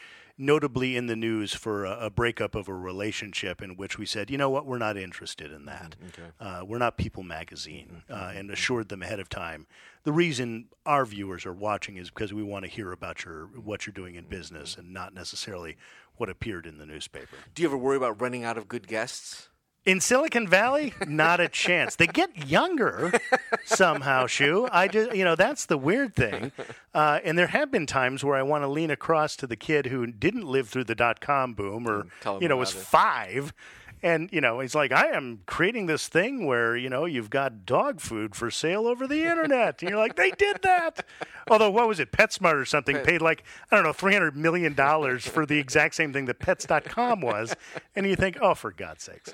notably 0.41 0.97
in 0.97 1.05
the 1.05 1.15
news 1.15 1.53
for 1.53 1.85
a, 1.85 2.07
a 2.07 2.09
breakup 2.09 2.55
of 2.55 2.67
a 2.67 2.73
relationship 2.73 3.61
in 3.61 3.77
which 3.77 3.97
we 3.97 4.05
said, 4.05 4.31
you 4.31 4.37
know 4.37 4.49
what, 4.49 4.65
we're 4.65 4.77
not 4.77 4.97
interested 4.97 5.51
in 5.51 5.65
that. 5.65 5.95
Mm-hmm. 6.03 6.21
Uh, 6.39 6.65
we're 6.65 6.79
not 6.79 6.97
People 6.97 7.23
Magazine, 7.23 8.01
mm-hmm. 8.03 8.13
uh, 8.13 8.27
mm-hmm. 8.27 8.37
and 8.37 8.51
assured 8.51 8.89
them 8.89 9.03
ahead 9.03 9.19
of 9.19 9.29
time. 9.29 9.67
The 10.03 10.11
reason 10.11 10.65
our 10.85 11.05
viewers 11.05 11.45
are 11.45 11.53
watching 11.53 11.97
is 11.97 12.09
because 12.09 12.33
we 12.33 12.41
want 12.41 12.65
to 12.65 12.71
hear 12.71 12.91
about 12.91 13.23
your 13.23 13.45
what 13.47 13.85
you're 13.85 13.93
doing 13.93 14.15
in 14.15 14.25
business 14.25 14.75
and 14.75 14.91
not 14.91 15.13
necessarily 15.13 15.77
what 16.17 16.29
appeared 16.29 16.65
in 16.65 16.79
the 16.79 16.85
newspaper. 16.85 17.37
do 17.53 17.61
you 17.61 17.67
ever 17.67 17.77
worry 17.77 17.97
about 17.97 18.19
running 18.19 18.43
out 18.43 18.57
of 18.57 18.67
good 18.67 18.87
guests? 18.87 19.49
In 19.83 19.99
Silicon 19.99 20.47
Valley, 20.47 20.93
not 21.07 21.39
a 21.39 21.47
chance. 21.47 21.95
They 21.95 22.05
get 22.05 22.47
younger 22.47 23.19
somehow, 23.65 24.27
Hsu. 24.27 24.67
I 24.71 24.87
just, 24.87 25.15
you 25.15 25.23
know, 25.25 25.35
that's 25.35 25.65
the 25.65 25.77
weird 25.77 26.15
thing. 26.15 26.51
Uh, 26.93 27.19
and 27.23 27.35
there 27.35 27.47
have 27.47 27.71
been 27.71 27.87
times 27.87 28.23
where 28.23 28.35
I 28.35 28.43
want 28.43 28.63
to 28.63 28.67
lean 28.67 28.91
across 28.91 29.35
to 29.37 29.47
the 29.47 29.55
kid 29.55 29.87
who 29.87 30.05
didn't 30.05 30.45
live 30.45 30.69
through 30.69 30.83
the 30.83 30.93
dot 30.93 31.19
com 31.19 31.53
boom 31.55 31.87
or, 31.87 32.05
you 32.39 32.47
know, 32.47 32.57
was 32.57 32.75
it. 32.75 32.77
five. 32.79 33.53
And, 34.03 34.29
you 34.31 34.41
know, 34.41 34.59
he's 34.59 34.73
like, 34.75 34.91
I 34.91 35.07
am 35.07 35.41
creating 35.45 35.85
this 35.85 36.07
thing 36.07 36.45
where, 36.45 36.75
you 36.75 36.89
know, 36.89 37.05
you've 37.05 37.29
got 37.29 37.65
dog 37.65 38.01
food 38.01 38.35
for 38.35 38.49
sale 38.51 38.87
over 38.87 39.07
the 39.07 39.23
internet. 39.25 39.81
And 39.81 39.89
you're 39.89 39.99
like, 39.99 40.15
they 40.15 40.31
did 40.31 40.61
that. 40.63 41.05
Although, 41.49 41.69
what 41.69 41.87
was 41.87 41.99
it? 41.99 42.11
PetSmart 42.11 42.55
or 42.55 42.65
something 42.65 42.97
paid 42.97 43.21
like, 43.21 43.43
I 43.71 43.75
don't 43.75 43.83
know, 43.85 43.93
$300 43.93 44.35
million 44.35 44.75
for 45.19 45.45
the 45.45 45.57
exact 45.59 45.95
same 45.95 46.13
thing 46.13 46.25
that 46.25 46.39
pets.com 46.39 47.21
was. 47.21 47.55
And 47.95 48.05
you 48.07 48.15
think, 48.15 48.37
oh, 48.41 48.53
for 48.55 48.71
God's 48.71 49.03
sakes. 49.03 49.33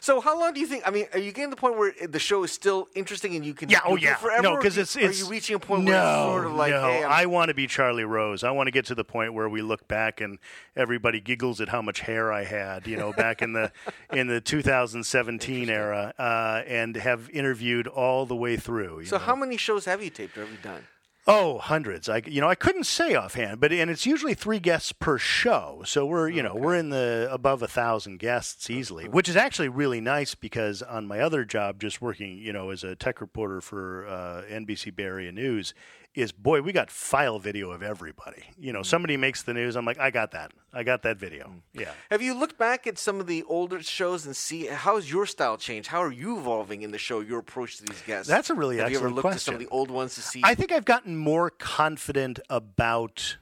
So 0.00 0.20
how 0.20 0.38
long 0.38 0.54
do 0.54 0.60
you 0.60 0.66
think? 0.66 0.86
I 0.86 0.90
mean, 0.90 1.06
are 1.12 1.18
you 1.18 1.32
getting 1.32 1.50
to 1.50 1.56
the 1.56 1.60
point 1.60 1.76
where 1.76 1.92
the 2.06 2.18
show 2.18 2.42
is 2.44 2.52
still 2.52 2.88
interesting 2.94 3.34
and 3.36 3.44
you 3.44 3.54
can 3.54 3.68
Yeah. 3.68 3.80
Oh, 3.84 3.96
yeah. 3.96 4.16
forever? 4.16 4.42
no, 4.42 4.56
because 4.56 4.78
it's, 4.78 4.96
it's, 4.96 5.20
Are 5.20 5.24
you 5.24 5.30
reaching 5.30 5.56
a 5.56 5.58
point 5.58 5.84
no, 5.84 5.92
where 5.92 6.00
it's 6.00 6.22
sort 6.24 6.46
of 6.46 6.52
like, 6.52 6.72
no. 6.72 6.82
hey, 6.82 7.04
I 7.04 7.26
want 7.26 7.48
to 7.48 7.54
be 7.54 7.66
Charlie 7.66 8.04
Rose. 8.04 8.44
I 8.44 8.50
want 8.50 8.66
to 8.66 8.70
get 8.70 8.86
to 8.86 8.94
the 8.94 9.04
point 9.04 9.34
where 9.34 9.48
we 9.48 9.62
look 9.62 9.86
back 9.88 10.20
and 10.20 10.38
everybody 10.74 11.20
giggles 11.20 11.60
at 11.60 11.68
how 11.68 11.82
much 11.82 12.00
hair 12.00 12.32
I 12.32 12.44
had, 12.44 12.86
you 12.86 12.96
know, 12.96 13.12
back 13.12 13.42
in 13.42 13.52
the 13.52 13.72
in 14.12 14.26
the 14.26 14.40
2017 14.40 15.68
era, 15.68 16.14
uh, 16.18 16.62
and 16.66 16.96
have 16.96 17.30
interviewed 17.30 17.86
all 17.86 18.26
the 18.26 18.36
way 18.36 18.56
through. 18.56 19.04
so 19.04 19.16
know. 19.16 19.22
how 19.22 19.36
many 19.36 19.56
shows 19.56 19.84
have 19.84 20.02
you 20.02 20.10
taped 20.10 20.36
or 20.36 20.42
have 20.42 20.50
you 20.50 20.58
done? 20.62 20.82
Oh, 21.28 21.58
hundreds. 21.58 22.08
I 22.08 22.22
you 22.24 22.40
know 22.40 22.48
I 22.48 22.54
couldn't 22.54 22.84
say 22.84 23.16
offhand, 23.16 23.58
but 23.58 23.72
and 23.72 23.90
it's 23.90 24.06
usually 24.06 24.34
three 24.34 24.60
guests 24.60 24.92
per 24.92 25.18
show. 25.18 25.82
So 25.84 26.06
we're 26.06 26.28
you 26.28 26.42
know 26.42 26.54
we're 26.54 26.76
in 26.76 26.90
the 26.90 27.28
above 27.30 27.62
a 27.62 27.68
thousand 27.68 28.18
guests 28.18 28.70
easily, 28.70 29.08
which 29.08 29.28
is 29.28 29.34
actually 29.34 29.68
really 29.68 30.00
nice 30.00 30.36
because 30.36 30.82
on 30.82 31.06
my 31.06 31.18
other 31.18 31.44
job, 31.44 31.80
just 31.80 32.00
working 32.00 32.38
you 32.38 32.52
know 32.52 32.70
as 32.70 32.84
a 32.84 32.94
tech 32.94 33.20
reporter 33.20 33.60
for 33.60 34.06
uh, 34.06 34.42
NBC 34.48 34.94
Bay 34.94 35.02
Area 35.02 35.32
News, 35.32 35.74
is 36.16 36.32
boy 36.32 36.62
we 36.62 36.72
got 36.72 36.90
file 36.90 37.38
video 37.38 37.70
of 37.70 37.82
everybody. 37.82 38.44
You 38.58 38.72
know 38.72 38.80
mm. 38.80 38.86
somebody 38.86 39.16
makes 39.16 39.42
the 39.42 39.54
news, 39.54 39.76
I'm 39.76 39.84
like 39.84 40.00
I 40.00 40.10
got 40.10 40.32
that, 40.32 40.52
I 40.72 40.82
got 40.82 41.02
that 41.02 41.18
video. 41.18 41.46
Mm. 41.46 41.80
Yeah. 41.80 41.90
Have 42.10 42.22
you 42.22 42.34
looked 42.34 42.58
back 42.58 42.86
at 42.86 42.98
some 42.98 43.20
of 43.20 43.26
the 43.26 43.44
older 43.44 43.82
shows 43.82 44.26
and 44.26 44.34
see 44.34 44.66
how's 44.66 45.10
your 45.10 45.26
style 45.26 45.58
changed? 45.58 45.88
How 45.88 46.02
are 46.02 46.12
you 46.12 46.38
evolving 46.38 46.82
in 46.82 46.90
the 46.90 46.98
show? 46.98 47.20
Your 47.20 47.38
approach 47.38 47.76
to 47.76 47.84
these 47.84 48.02
guests? 48.02 48.28
That's 48.28 48.50
a 48.50 48.54
really 48.54 48.78
have 48.78 48.90
you 48.90 48.96
ever 48.96 49.06
excellent 49.06 49.24
looked 49.24 49.34
at 49.36 49.40
some 49.42 49.54
of 49.54 49.60
the 49.60 49.68
old 49.68 49.90
ones 49.90 50.14
to 50.14 50.22
see? 50.22 50.40
I 50.42 50.54
think 50.54 50.72
I've 50.72 50.86
gotten 50.86 51.16
more 51.16 51.50
confident 51.50 52.40
about 52.48 53.36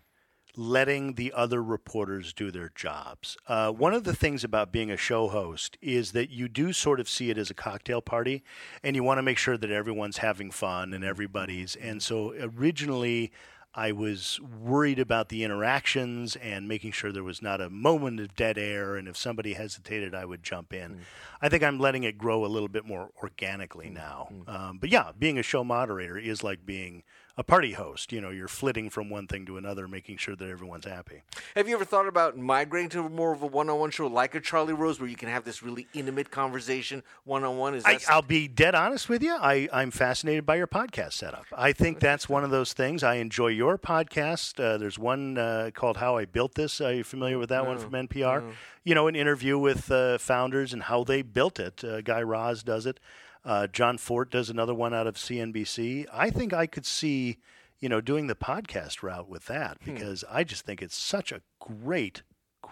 letting 0.57 1.15
the 1.15 1.33
other 1.35 1.63
reporters 1.63 2.33
do 2.33 2.51
their 2.51 2.71
jobs. 2.75 3.37
Uh, 3.49 3.71
one 3.71 3.93
of 3.93 4.05
the 4.05 4.15
things 4.15 4.45
about 4.45 4.73
being 4.73 4.91
a 4.91 4.97
show 4.97 5.29
host 5.29 5.77
is 5.83 6.13
that 6.13 6.31
you 6.31 6.49
do 6.49 6.73
sort 6.73 7.01
of 7.01 7.09
see 7.09 7.31
it 7.31 7.39
as 7.39 7.51
a 7.51 7.55
cocktail 7.55 8.01
party, 8.01 8.43
and 8.83 8.95
you 8.95 9.03
want 9.03 9.19
to 9.19 9.23
make 9.23 9.39
sure 9.39 9.57
that 9.57 9.71
everyone's 9.71 10.19
having 10.19 10.51
fun 10.51 10.93
and 10.95 11.05
everybody's. 11.05 11.75
And 11.77 12.03
so 12.03 12.35
originally, 12.41 13.33
I 13.77 13.91
was 13.91 14.41
worried 14.41 15.01
about 15.01 15.31
the 15.31 15.43
interactions 15.43 16.37
and 16.37 16.69
making 16.69 16.93
sure 16.93 17.11
there 17.11 17.25
was 17.25 17.43
not 17.43 17.61
a 17.61 17.69
moment 17.69 18.21
of 18.21 18.37
dead 18.37 18.57
air. 18.57 18.95
And 18.95 19.09
if 19.09 19.17
somebody 19.17 19.55
hesitated, 19.55 20.15
I 20.15 20.25
would 20.25 20.45
jump 20.45 20.73
in. 20.73 21.01
I 21.43 21.49
think 21.49 21.65
I'm 21.65 21.81
letting 21.81 22.05
it 22.05 22.17
grow 22.17 22.45
a 22.45 22.47
little 22.47 22.69
bit 22.69 22.87
more 22.87 23.11
organically 23.21 23.91
now. 23.91 24.29
Um, 24.47 24.79
but 24.79 24.91
yeah, 24.91 25.11
being 25.19 25.39
a 25.39 25.43
show 25.43 25.65
moderator 25.65 26.17
is 26.17 26.45
like 26.45 26.65
being 26.65 27.03
a 27.37 27.43
party 27.43 27.73
host. 27.73 28.13
You 28.13 28.21
know, 28.21 28.31
you're 28.31 28.49
flitting 28.49 28.91
from 28.91 29.11
one 29.11 29.27
thing 29.27 29.45
to 29.47 29.57
another, 29.57 29.89
making 29.89 30.19
sure 30.19 30.37
that 30.37 30.49
everyone's 30.49 30.85
happy. 30.85 31.23
Have 31.57 31.69
you 31.69 31.75
ever 31.75 31.85
thought 31.85 32.07
about 32.07 32.37
migrating 32.37 32.89
to 32.91 33.09
more 33.09 33.33
of 33.33 33.43
a 33.43 33.47
one-on-one 33.47 33.91
show 33.91 34.07
like 34.07 34.35
a 34.35 34.41
Charlie 34.41 34.73
Rose, 34.73 35.01
where 35.01 35.09
you 35.09 35.17
can 35.17 35.29
have 35.29 35.45
this 35.45 35.63
really 35.63 35.87
intimate 35.95 36.31
conversation 36.31 37.03
one-on-one? 37.25 37.75
Is 37.75 37.85
I, 37.85 37.95
that 37.95 38.11
I'll 38.11 38.23
be 38.23 38.47
dead 38.47 38.75
honest 38.75 39.09
with 39.09 39.23
you. 39.23 39.35
I, 39.35 39.69
I'm 39.73 39.91
fascinated 39.91 40.47
by 40.47 40.57
your 40.57 40.67
podcast 40.67 41.15
setup. 41.15 41.47
I 41.57 41.73
think 41.73 42.01
that's 42.01 42.29
one 42.29 42.45
of 42.45 42.51
those 42.51 42.73
things. 42.73 43.03
I 43.03 43.17
enjoy 43.17 43.49
your 43.49 43.79
podcast. 43.79 44.63
Uh, 44.63 44.79
there's 44.79 44.99
one 44.99 45.39
uh, 45.39 45.71
called 45.75 45.97
How 45.97 46.17
I 46.17 46.25
Built 46.25 46.55
This. 46.55 46.81
Are 46.81 46.93
you 46.93 47.05
familiar 47.05 47.39
with 47.39 47.49
that 47.49 47.67
one 47.67 47.79
from 47.79 47.93
NPR? 47.93 48.53
You 48.85 48.95
know, 48.95 49.09
an 49.09 49.17
interview 49.17 49.59
with 49.59 49.91
uh, 49.91 50.19
founders 50.19 50.73
and 50.73 50.85
how 50.85 51.05
they 51.05 51.23
built 51.23 51.59
it. 51.59 51.83
Uh, 51.83 52.01
Guy 52.03 52.23
Raz 52.23 52.63
does 52.63 52.87
it. 52.87 53.01
Uh, 53.45 53.67
Jon 53.67 53.99
Fortt 53.99 54.31
does 54.31 54.49
another 54.49 54.75
one 54.75 54.95
out 54.95 55.07
of 55.07 55.17
CNBC. 55.17 56.07
I 56.13 56.31
think 56.31 56.53
I 56.53 56.67
could 56.67 56.87
see, 56.87 57.39
you 57.79 57.89
know, 57.89 58.01
doing 58.01 58.27
the 58.27 58.35
podcast 58.35 59.03
route 59.03 59.29
with 59.29 59.47
that 59.47 59.79
because 59.85 60.25
I 60.31 60.45
just 60.45 60.65
think 60.65 60.81
it's 60.81 60.97
such 60.97 61.31
a 61.31 61.43
great, 61.61 62.23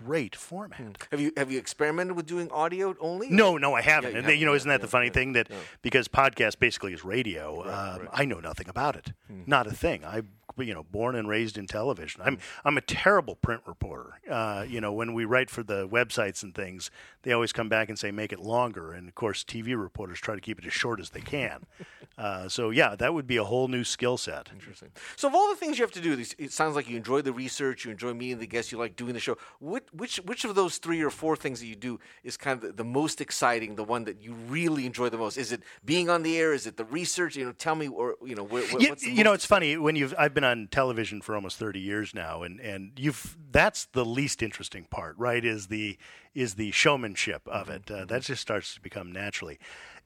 great 0.05 0.35
format. 0.37 0.99
have 1.11 1.21
you 1.21 1.33
have 1.37 1.51
you 1.51 1.59
experimented 1.59 2.17
with 2.17 2.27
doing 2.27 2.51
audio 2.51 2.95
only? 3.01 3.29
No, 3.31 3.57
no, 3.57 3.75
I 3.75 3.83
haven't. 3.83 4.13
you 4.13 4.19
and 4.19 4.27
they- 4.29 4.35
you 4.35 4.47
know, 4.47 4.55
isn't 4.55 4.69
that 4.69 4.81
the 4.81 4.89
funny 4.89 5.07
yeah, 5.07 5.13
thing 5.13 5.33
that 5.33 5.49
because 5.83 6.09
podcast 6.09 6.59
basically 6.59 6.93
is 6.93 7.05
radio, 7.05 7.63
um, 7.73 8.09
I 8.13 8.25
know 8.25 8.41
nothing 8.41 8.69
about 8.69 8.97
it. 8.97 9.13
Not 9.47 9.67
a 9.67 9.73
thing. 9.73 10.05
I, 10.05 10.23
you 10.59 10.75
know, 10.75 10.83
born 10.83 11.17
and 11.17 11.29
raised 11.29 11.57
in 11.57 11.67
television. 11.67 12.21
I'm 12.23 12.39
I'm 12.65 12.77
a 12.77 12.83
terrible 12.83 13.37
print 13.37 13.63
reporter. 13.67 14.21
Uh, 14.29 14.65
you 14.69 14.81
know, 14.81 14.93
when 14.93 15.15
we 15.15 15.25
write 15.25 15.49
for 15.51 15.63
the 15.63 15.89
websites 15.89 16.43
and 16.43 16.55
things, 16.55 16.91
they 17.23 17.33
always 17.33 17.53
come 17.53 17.69
back 17.71 17.89
and 17.89 17.99
say 17.99 18.11
make 18.11 18.33
it 18.33 18.41
longer, 18.41 18.93
and 18.93 19.09
of 19.09 19.15
course, 19.15 19.45
TV 19.45 19.81
reporters 19.81 20.21
try 20.21 20.35
to 20.35 20.41
keep 20.41 20.59
it 20.59 20.67
as 20.67 20.73
short 20.73 21.01
as 21.01 21.11
they 21.11 21.21
can. 21.23 21.65
uh, 22.19 22.49
so 22.49 22.69
yeah, 22.71 22.95
that 22.97 23.15
would 23.15 23.27
be 23.27 23.39
a 23.39 23.45
whole 23.45 23.69
new 23.69 23.83
skill 23.85 24.19
set. 24.19 24.51
Interesting. 24.53 24.91
So 25.17 25.29
of 25.29 25.35
all 25.35 25.49
the 25.49 25.57
things 25.57 25.79
you 25.79 25.85
have 25.85 25.93
to 25.93 26.01
do, 26.03 26.13
it 26.39 26.53
sounds 26.53 26.77
like 26.77 26.89
you 26.89 26.97
enjoy 26.99 27.23
the 27.23 27.33
research, 27.33 27.85
you 27.87 27.91
enjoy 27.91 28.13
meeting 28.13 28.39
the 28.39 28.47
guests, 28.47 28.71
you 28.73 28.79
like 28.79 28.95
doing 28.95 29.15
the 29.15 29.21
show. 29.21 29.39
Which 29.61 29.85
which 29.93 30.17
which 30.19 30.45
of 30.45 30.55
those 30.55 30.79
three 30.79 31.03
or 31.03 31.11
four 31.11 31.37
things 31.37 31.61
that 31.61 31.67
you 31.67 31.77
do 31.77 32.01
is 32.25 32.37
kind 32.37 32.57
of 32.57 32.69
the, 32.69 32.73
the 32.73 32.85
most 32.85 33.21
exciting, 33.21 33.75
the 33.75 33.85
one 33.85 34.05
that 34.05 34.21
you 34.21 34.35
really 34.49 34.87
enjoy 34.87 35.09
the 35.09 35.19
most? 35.19 35.37
Is 35.37 35.53
it 35.53 35.63
being 35.85 36.09
on 36.09 36.23
the 36.23 36.39
air? 36.39 36.53
Is 36.53 36.67
it 36.67 36.77
the 36.77 36.85
research? 36.85 37.37
You 37.37 37.45
know, 37.45 37.53
tell 37.53 37.75
me, 37.75 37.89
or 37.89 38.17
you 38.25 38.35
know, 38.35 38.45
where, 38.45 38.63
where, 38.65 38.83
you, 38.83 38.89
what's 38.91 39.07
you 39.07 39.23
know, 39.23 39.33
it's 39.33 39.47
funny 39.47 39.77
when 39.77 39.97
you've 39.97 40.15
I've 40.19 40.35
been 40.35 40.45
on 40.45 40.69
television 40.71 41.21
for 41.21 41.35
almost 41.35 41.59
thirty 41.59 41.81
years 41.81 42.15
now, 42.15 42.43
and 42.43 42.61
and 42.61 42.93
you've 42.97 43.37
that's 43.51 43.87
the 43.87 44.05
least 44.05 44.43
interesting 44.43 44.87
part, 44.91 45.17
right? 45.19 45.45
Is 45.45 45.67
the 45.67 45.99
is 46.35 46.55
the 46.55 46.71
showmanship 46.71 47.47
of 47.47 47.67
mm-hmm, 47.67 47.73
it 47.73 47.91
uh, 47.91 47.95
mm-hmm. 47.95 48.07
that 48.07 48.23
just 48.23 48.41
starts 48.41 48.75
to 48.75 48.81
become 48.81 49.13
naturally. 49.13 49.59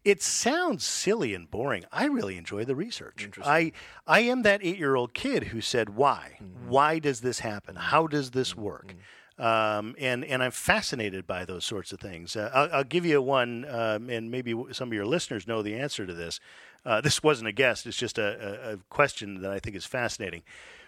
It 0.04 0.22
sounds 0.22 0.84
silly 0.84 1.34
and 1.34 1.50
boring. 1.50 1.84
I 1.90 2.06
really 2.06 2.36
enjoy 2.36 2.64
the 2.64 2.76
research. 2.76 3.28
I 3.44 3.72
I 4.06 4.20
am 4.20 4.42
that 4.42 4.60
eight 4.62 4.78
year 4.78 4.94
old 4.94 5.14
kid 5.14 5.44
who 5.44 5.60
said, 5.60 5.90
"Why? 5.90 6.38
Mm-hmm. 6.40 6.68
Why 6.68 6.98
does 6.98 7.20
this 7.20 7.40
happen? 7.40 7.76
How 7.76 8.06
does 8.06 8.30
this 8.30 8.56
work?" 8.56 8.94
Um, 9.38 9.94
and 9.98 10.24
and 10.24 10.42
I'm 10.42 10.50
fascinated 10.50 11.26
by 11.26 11.44
those 11.44 11.64
sorts 11.64 11.92
of 11.92 12.00
things. 12.00 12.36
Uh, 12.36 12.50
I'll, 12.54 12.68
I'll 12.72 12.84
give 12.84 13.04
you 13.04 13.20
one, 13.20 13.66
um, 13.68 14.08
and 14.08 14.30
maybe 14.30 14.54
some 14.72 14.88
of 14.88 14.94
your 14.94 15.04
listeners 15.04 15.46
know 15.46 15.62
the 15.62 15.74
answer 15.74 16.06
to 16.06 16.14
this. 16.14 16.40
Uh, 16.86 17.00
this 17.02 17.22
wasn't 17.22 17.48
a 17.48 17.52
guess; 17.52 17.84
it's 17.84 17.98
just 17.98 18.18
a, 18.18 18.72
a, 18.72 18.76
question 18.88 19.42
that 19.42 19.50
I 19.50 19.58
think 19.58 19.76
is 19.76 19.84
fascinating. 19.84 20.42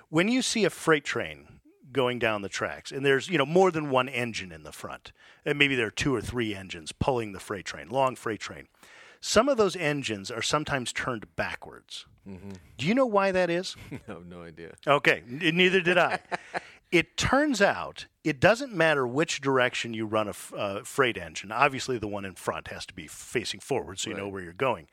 When 0.09 0.29
you 0.29 0.41
see 0.41 0.65
a 0.65 0.71
freight 0.71 1.05
train 1.05 1.61
going 1.93 2.19
down 2.19 2.41
the 2.41 2.49
tracks, 2.49 2.91
and 2.91 3.05
there's 3.05 3.29
you 3.29 3.37
know 3.37 3.47
more 3.47 3.71
than 3.71 3.91
one 3.91 4.09
engine 4.09 4.51
in 4.51 4.63
the 4.63 4.73
front, 4.73 5.13
and 5.45 5.59
maybe 5.59 5.77
there 5.77 5.89
are 5.89 5.91
two 5.91 6.15
or 6.15 6.23
three 6.23 6.55
engines 6.55 6.91
pulling 6.93 7.33
the 7.33 7.41
freight 7.41 7.67
train, 7.67 7.91
long 7.91 8.17
freight 8.17 8.41
train. 8.41 8.69
Some 9.21 9.49
of 9.49 9.59
those 9.59 9.77
engines 9.77 10.31
are 10.31 10.43
sometimes 10.43 10.93
turned 10.93 11.35
backwards. 11.37 12.07
Do 12.77 12.87
you 12.87 12.95
know 12.95 13.07
why 13.07 13.33
that 13.33 13.51
is? 13.51 13.75
No, 14.09 14.21
no 14.21 14.43
idea. 14.43 14.75
Okay, 14.87 15.23
neither 15.27 15.81
did 15.81 15.99
I. 15.99 16.21
it 16.91 17.17
turns 17.17 17.61
out 17.63 18.07
it 18.25 18.41
doesn't 18.41 18.73
matter 18.75 19.07
which 19.07 19.41
direction 19.41 19.95
you 19.95 20.07
run 20.07 20.27
a 20.27 20.31
f- 20.31 20.53
uh, 20.57 20.81
freight 20.85 21.17
engine. 21.19 21.51
Obviously, 21.53 21.99
the 21.99 22.09
one 22.09 22.25
in 22.25 22.35
front 22.35 22.69
has 22.69 22.85
to 22.87 22.95
be 22.95 23.07
facing 23.07 23.61
forward 23.61 23.99
so 23.99 24.11
you 24.11 24.17
know 24.17 24.29
where 24.29 24.43
you're 24.43 24.53
going. 24.53 24.87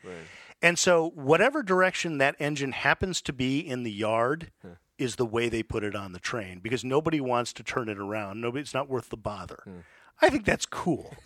And 0.62 0.79
so, 0.79 1.10
whatever 1.15 1.62
direction 1.63 2.17
that 2.19 2.36
engine 2.39 2.71
happens 2.71 3.21
to 3.23 3.34
be 3.34 3.60
in 3.60 3.84
the 3.84 3.91
yard 3.91 4.51
is 4.97 5.17
the 5.17 5.25
way 5.25 5.49
they 5.49 5.62
put 5.63 5.84
it 5.84 5.95
on 5.95 6.13
the 6.13 6.19
train 6.19 6.60
because 6.60 6.84
nobody 6.86 7.19
wants 7.19 7.51
to 7.53 7.63
turn 7.63 7.89
it 7.89 7.99
around. 7.99 8.39
Nobody, 8.39 8.62
it's 8.62 8.73
not 8.73 8.89
worth 8.89 9.10
the 9.10 9.17
bother. 9.17 9.63
I 10.21 10.29
think 10.29 10.45
that's 10.45 10.65
cool. 10.65 11.13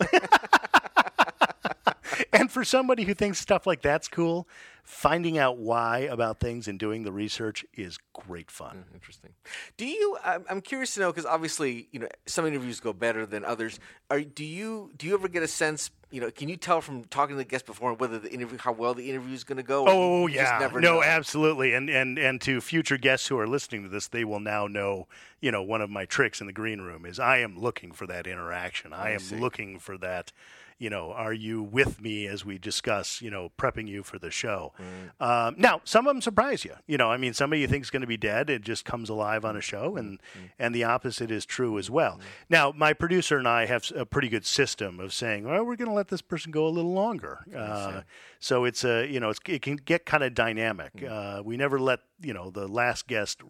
and 2.32 2.50
for 2.50 2.64
somebody 2.64 3.04
who 3.04 3.14
thinks 3.14 3.38
stuff 3.38 3.66
like 3.66 3.82
that's 3.82 4.08
cool, 4.08 4.46
finding 4.82 5.38
out 5.38 5.56
why 5.56 6.00
about 6.00 6.40
things 6.40 6.66
and 6.66 6.78
doing 6.78 7.04
the 7.04 7.12
research 7.12 7.64
is 7.74 7.98
great 8.12 8.50
fun. 8.50 8.84
Mm, 8.90 8.94
interesting. 8.94 9.30
Do 9.76 9.86
you? 9.86 10.18
I'm 10.24 10.60
curious 10.60 10.94
to 10.94 11.00
know 11.00 11.10
because 11.10 11.26
obviously, 11.26 11.88
you 11.92 12.00
know, 12.00 12.08
some 12.26 12.46
interviews 12.46 12.80
go 12.80 12.92
better 12.92 13.24
than 13.24 13.44
others. 13.44 13.78
Are 14.10 14.20
do 14.20 14.44
you 14.44 14.90
do 14.96 15.06
you 15.06 15.14
ever 15.14 15.28
get 15.28 15.42
a 15.42 15.48
sense? 15.48 15.90
You 16.10 16.20
know, 16.20 16.30
can 16.30 16.48
you 16.48 16.56
tell 16.56 16.80
from 16.80 17.04
talking 17.04 17.36
to 17.36 17.38
the 17.38 17.44
guest 17.44 17.66
before 17.66 17.94
whether 17.94 18.18
the 18.18 18.32
interview 18.32 18.58
how 18.58 18.72
well 18.72 18.94
the 18.94 19.08
interview 19.08 19.32
is 19.32 19.44
going 19.44 19.58
to 19.58 19.62
go? 19.62 19.84
Oh 19.86 20.26
yeah, 20.26 20.68
no, 20.72 20.80
know? 20.80 21.02
absolutely, 21.02 21.72
and 21.74 21.88
and 21.88 22.18
and 22.18 22.40
to 22.42 22.60
future 22.60 22.98
guests 22.98 23.28
who 23.28 23.38
are 23.38 23.46
listening 23.46 23.84
to 23.84 23.88
this, 23.88 24.08
they 24.08 24.24
will 24.24 24.40
now 24.40 24.66
know. 24.66 25.06
You 25.40 25.50
know, 25.50 25.62
one 25.62 25.80
of 25.80 25.88
my 25.88 26.04
tricks 26.04 26.40
in 26.40 26.46
the 26.46 26.52
green 26.52 26.80
room 26.80 27.06
is 27.06 27.18
I 27.18 27.38
am 27.38 27.58
looking 27.58 27.92
for 27.92 28.06
that 28.08 28.26
interaction. 28.26 28.92
I, 28.92 29.12
am 29.12 29.20
see. 29.20 29.36
looking 29.36 29.78
for 29.78 29.96
that. 29.98 30.32
You 30.80 30.90
know, 30.90 31.12
are 31.12 31.32
you 31.32 31.62
with 31.62 32.00
me 32.00 32.26
as 32.26 32.44
we 32.44 32.58
discuss? 32.58 33.20
You 33.22 33.30
know, 33.30 33.52
prepping 33.58 33.86
you 33.86 34.02
for 34.02 34.18
the 34.18 34.30
show. 34.30 34.72
Um, 35.20 35.54
now, 35.58 35.82
some 35.84 36.06
of 36.06 36.14
them 36.14 36.22
surprise 36.22 36.64
you. 36.64 36.74
You 36.86 36.96
know, 36.96 37.10
I 37.10 37.18
mean, 37.18 37.34
somebody 37.34 37.60
you 37.60 37.68
think 37.68 37.84
is 37.84 37.90
going 37.90 38.00
to 38.00 38.06
be 38.08 38.16
dead, 38.16 38.48
it 38.50 38.62
just 38.62 38.84
comes 38.86 39.08
alive 39.10 39.44
on 39.44 39.56
a 39.56 39.60
show, 39.60 39.96
and 39.96 40.18
and 40.58 40.74
the 40.74 40.84
opposite 40.84 41.30
is 41.30 41.44
true 41.46 41.78
as 41.78 41.90
well. 41.90 42.18
Now, 42.48 42.72
my 42.74 42.92
producer 42.94 43.36
and 43.38 43.46
I 43.46 43.66
have 43.66 43.92
a 43.94 44.06
pretty 44.06 44.28
good 44.30 44.46
system 44.46 44.98
of 45.00 45.12
saying, 45.12 45.44
well, 45.44 45.64
we're 45.64 45.76
going 45.76 45.88
to 45.90 45.94
let 45.94 46.08
this 46.08 46.22
person 46.22 46.50
go 46.50 46.66
a 46.66 46.72
little 46.72 46.94
longer. 46.94 47.44
Uh, 47.54 48.02
so 48.38 48.64
it's 48.64 48.82
a 48.84 49.06
you 49.06 49.20
know 49.20 49.28
it's, 49.30 49.40
it 49.46 49.60
can 49.62 49.76
get 49.76 50.06
kind 50.06 50.24
of 50.24 50.34
dynamic. 50.34 50.92
Uh, 51.38 51.42
we 51.44 51.56
never 51.58 51.78
let 51.78 52.00
you 52.22 52.32
know 52.32 52.50
the 52.50 52.66
last 52.66 53.06
guest 53.06 53.42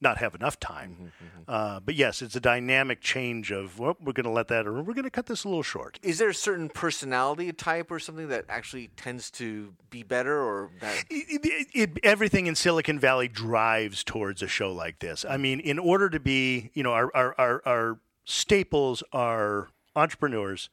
not 0.00 0.18
have 0.18 0.34
enough 0.34 0.58
time. 0.58 1.12
Uh, 1.46 1.80
but 1.80 1.94
yes, 1.94 2.22
it's 2.22 2.36
a 2.36 2.40
dynamic 2.40 3.00
change 3.00 3.50
of 3.50 3.78
well, 3.78 3.96
we're 4.00 4.12
going 4.12 4.24
to 4.24 4.30
let 4.30 4.48
that 4.48 4.66
or 4.66 4.82
we're 4.82 4.94
going 4.94 5.04
to 5.04 5.10
cut 5.10 5.26
this 5.26 5.44
a 5.44 5.48
little 5.48 5.62
short. 5.62 5.98
Is 6.02 6.18
there 6.18 6.28
a 6.28 6.34
certain 6.34 6.68
personality 6.68 7.52
type 7.52 7.90
or 7.90 7.98
something 7.98 8.28
that 8.28 8.44
actually 8.48 8.88
tends 8.96 9.30
to 9.32 9.74
be 9.90 10.02
better 10.02 10.40
or 10.40 10.70
that? 10.80 11.04
It, 11.10 11.40
it, 11.44 11.68
it, 11.74 11.98
everything 12.02 12.46
in 12.46 12.54
Silicon 12.54 12.98
Valley 12.98 13.28
drives 13.28 14.04
towards 14.04 14.42
a 14.42 14.48
show 14.48 14.72
like 14.72 15.00
this. 15.00 15.24
I 15.28 15.36
mean, 15.36 15.60
in 15.60 15.78
order 15.78 16.08
to 16.10 16.20
be, 16.20 16.70
you 16.74 16.82
know, 16.82 16.92
our 16.92 17.10
our, 17.14 17.34
our, 17.38 17.62
our 17.66 17.98
staples 18.24 19.02
are 19.12 19.68
entrepreneurs 19.96 20.70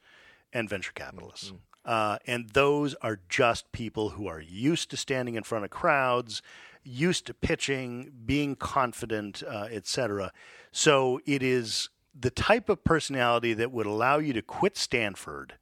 and 0.54 0.70
venture 0.70 0.92
capitalists. 0.94 1.54
Uh, 1.84 2.18
and 2.28 2.50
those 2.50 2.96
are 2.96 3.20
just 3.30 3.72
people 3.72 4.10
who 4.10 4.28
are 4.28 4.42
used 4.42 4.90
to 4.90 4.98
standing 4.98 5.36
in 5.36 5.44
front 5.44 5.63
of 5.63 5.72
crowds, 5.72 6.42
used 6.88 7.26
to 7.28 7.34
pitching, 7.34 8.12
being 8.26 8.56
confident, 8.56 9.43
uh, 9.47 9.67
etc. 9.69 10.32
So 10.71 11.19
it 11.26 11.43
is 11.43 11.89
the 12.19 12.32
type 12.32 12.69
of 12.69 12.84
personality 12.84 13.54
that 13.54 13.71
would 13.71 13.86
allow 13.86 14.17
you 14.17 14.34
to 14.34 14.41
quit 14.41 14.78
Stanford 14.78 15.56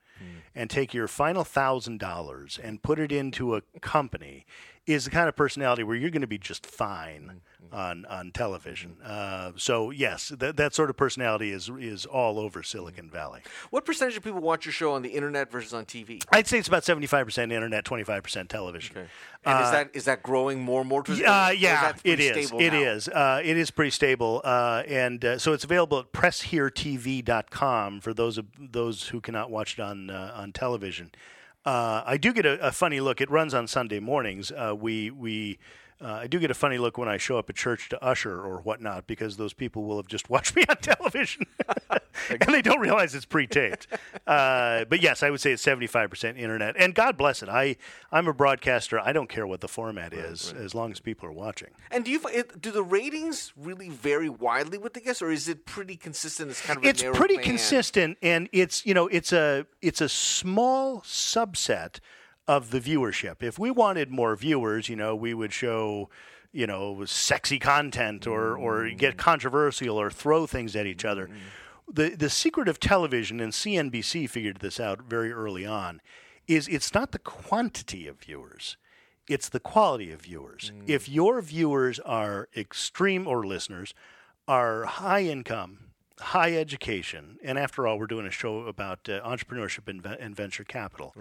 and 0.56 0.70
take 0.70 0.94
your 0.94 1.08
final 1.08 1.44
thousand 1.44 2.00
dollars 2.00 2.60
and 2.64 2.82
put 2.82 3.00
it 3.00 3.12
into 3.12 3.56
a 3.56 3.62
company 3.82 4.46
is 4.88 5.06
the 5.06 5.12
kind 5.12 5.28
of 5.28 5.36
personality 5.36 5.84
where 5.84 5.96
you're 5.96 6.12
going 6.12 6.22
to 6.22 6.28
be 6.28 6.38
just 6.38 6.66
fine 6.66 7.42
on 7.72 8.06
on 8.06 8.32
television. 8.32 8.96
Uh, 9.04 9.52
so 9.58 9.90
yes, 9.90 10.30
that 10.30 10.56
that 10.58 10.76
sort 10.76 10.90
of 10.92 10.96
personality 10.96 11.50
is 11.52 11.70
is 11.80 12.06
all 12.06 12.38
over 12.40 12.62
Silicon 12.62 13.10
Valley. 13.10 13.42
What 13.72 13.84
percentage 13.84 14.16
of 14.16 14.24
people 14.24 14.40
watch 14.42 14.66
your 14.66 14.72
show 14.74 14.94
on 14.94 15.02
the 15.02 15.10
internet 15.10 15.52
versus 15.52 15.74
on 15.74 15.86
TV? 15.86 16.24
I'd 16.32 16.46
say 16.48 16.60
it's 16.60 16.68
about 16.68 16.84
seventy 16.84 17.08
five 17.08 17.26
percent 17.26 17.52
internet, 17.52 17.84
twenty 17.84 18.04
five 18.04 18.22
percent 18.24 18.50
television. 18.50 18.96
And 19.44 19.64
is 19.66 19.72
that 19.72 19.90
is 19.94 20.06
that 20.06 20.22
growing 20.24 20.62
more 20.62 20.82
and 20.82 20.90
more? 20.90 21.02
To, 21.04 21.12
Uh, 21.14 21.50
yeah, 21.50 21.94
it 22.04 22.20
is. 22.20 22.52
It 22.52 22.74
is. 22.74 23.08
Uh, 23.10 23.42
it 23.44 23.58
is 23.58 23.72
pretty 23.72 23.92
stable, 23.92 24.42
uh, 24.44 24.84
and 24.88 25.24
uh, 25.26 25.38
so 25.40 25.54
it's 25.54 25.64
available 25.64 26.00
at 26.00 26.12
pressheretv.com 26.14 28.02
for 28.02 28.14
those 28.14 28.38
of 28.38 28.46
those 28.60 29.08
who 29.10 29.22
cannot 29.22 29.52
watch 29.52 29.74
it 29.78 29.82
on 29.82 30.10
uh, 30.10 30.32
on 30.46 30.54
television. 30.54 31.12
Uh, 31.66 32.04
I 32.06 32.18
do 32.18 32.32
get 32.32 32.46
a, 32.46 32.68
a 32.68 32.72
funny 32.72 33.00
look. 33.02 33.20
It 33.20 33.30
runs 33.30 33.54
on 33.54 33.68
Sunday 33.68 34.00
mornings. 34.00 34.52
Uh, 34.52 34.76
we 34.80 35.12
we. 35.12 35.58
Uh, 36.06 36.20
I 36.22 36.28
do 36.28 36.38
get 36.40 36.52
a 36.52 36.54
funny 36.54 36.78
look 36.78 37.00
when 37.00 37.10
I 37.10 37.18
show 37.18 37.40
up 37.40 37.50
at 37.50 37.56
church 37.56 37.90
to 37.90 38.04
usher 38.04 38.40
or 38.40 38.60
whatnot 38.60 39.08
because 39.08 39.38
those 39.38 39.54
people 39.54 39.86
will 39.86 39.98
have 39.98 40.08
just 40.08 40.30
watched 40.36 40.56
me 40.56 40.64
on 40.70 40.78
television 40.78 41.48
and 42.30 42.42
they 42.54 42.62
don't 42.62 42.80
realize 42.80 43.16
it's 43.16 43.26
pre-taped. 43.26 43.88
Uh, 44.28 44.86
but 44.86 45.02
yes, 45.02 45.24
I 45.24 45.32
would 45.32 45.42
say 45.42 45.52
it's 45.52 45.64
seventy-five 45.64 46.12
percent 46.12 46.38
internet, 46.38 46.76
and 46.78 46.94
God 46.94 47.18
bless 47.18 47.42
it. 47.42 47.50
I 47.50 47.78
I'm 48.12 48.28
a 48.28 48.34
broadcaster. 48.34 49.00
I 49.00 49.14
don't 49.14 49.30
care 49.30 49.48
what 49.48 49.62
the 49.62 49.68
format 49.68 50.14
is 50.14 50.54
as 50.54 50.76
long 50.76 50.92
as 50.92 51.00
people 51.00 51.28
are 51.28 51.34
watching. 51.34 51.70
And 51.90 52.06
do 52.06 52.12
you 52.12 52.22
do 52.60 52.70
the 52.70 52.84
ratings 52.84 53.52
really 53.58 53.90
vary 53.90 54.30
widely 54.30 54.78
with 54.78 54.94
the 54.94 55.02
guests, 55.02 55.24
or 55.24 55.32
is 55.32 55.48
it 55.48 55.66
pretty 55.66 55.96
consistent? 55.96 56.52
It's 56.52 56.62
kind 56.62 56.78
of 56.78 56.86
it's 56.86 57.02
pretty 57.02 57.36
band? 57.36 57.46
consistent 57.46 58.18
and 58.22 58.48
it's 58.52 58.86
you 58.86 58.94
know 58.94 59.08
it's 59.08 59.34
a 59.34 59.66
it's 59.82 60.02
a 60.02 60.10
small 60.10 61.02
subset 61.02 62.00
of 62.48 62.72
the 62.72 62.80
viewership. 62.80 63.42
If 63.42 63.58
we 63.58 63.72
wanted 63.72 64.12
more 64.12 64.36
viewers 64.36 64.90
you 64.90 64.96
know 64.96 65.16
we 65.16 65.34
would 65.34 65.54
show 65.54 66.10
you 66.52 66.68
know 66.68 67.06
sexy 67.06 67.60
content 67.60 68.28
or 68.28 68.58
or 68.58 68.90
get 68.90 69.16
mm. 69.16 69.18
controversial 69.18 70.00
or 70.00 70.10
throw 70.10 70.46
things 70.46 70.76
at 70.76 70.86
each 70.86 71.06
other. 71.06 71.28
Mm-hmm. 71.28 71.38
The 71.94 72.10
the 72.16 72.30
secret 72.30 72.68
of 72.68 72.80
television 72.80 73.40
and 73.40 73.54
CNBC 73.54 74.30
figured 74.30 74.58
this 74.58 74.80
out 74.80 75.02
very 75.04 75.32
early 75.32 75.66
on 75.66 76.02
is 76.48 76.68
it's 76.68 76.94
not 76.94 77.12
the 77.12 77.20
quantity 77.20 78.08
of 78.08 78.20
viewers 78.20 78.78
it's 79.28 79.50
the 79.50 79.60
quality 79.60 80.12
of 80.12 80.22
viewers. 80.22 80.72
Mm. 80.76 80.90
If 80.90 81.10
your 81.10 81.42
viewers 81.42 82.00
are 82.00 82.48
extreme 82.56 83.28
or 83.28 83.46
listeners 83.46 83.94
are 84.48 84.86
high 84.86 85.24
income, 85.24 85.80
high 86.20 86.56
education, 86.56 87.40
and 87.44 87.58
after 87.58 87.88
all, 87.88 87.98
we're 87.98 88.08
doing 88.08 88.28
a 88.28 88.32
show 88.32 88.60
about 88.62 89.10
uh, 89.10 89.22
entrepreneurship 89.22 89.88
and, 89.88 90.06
and 90.06 90.36
venture 90.36 90.64
capital. 90.64 91.14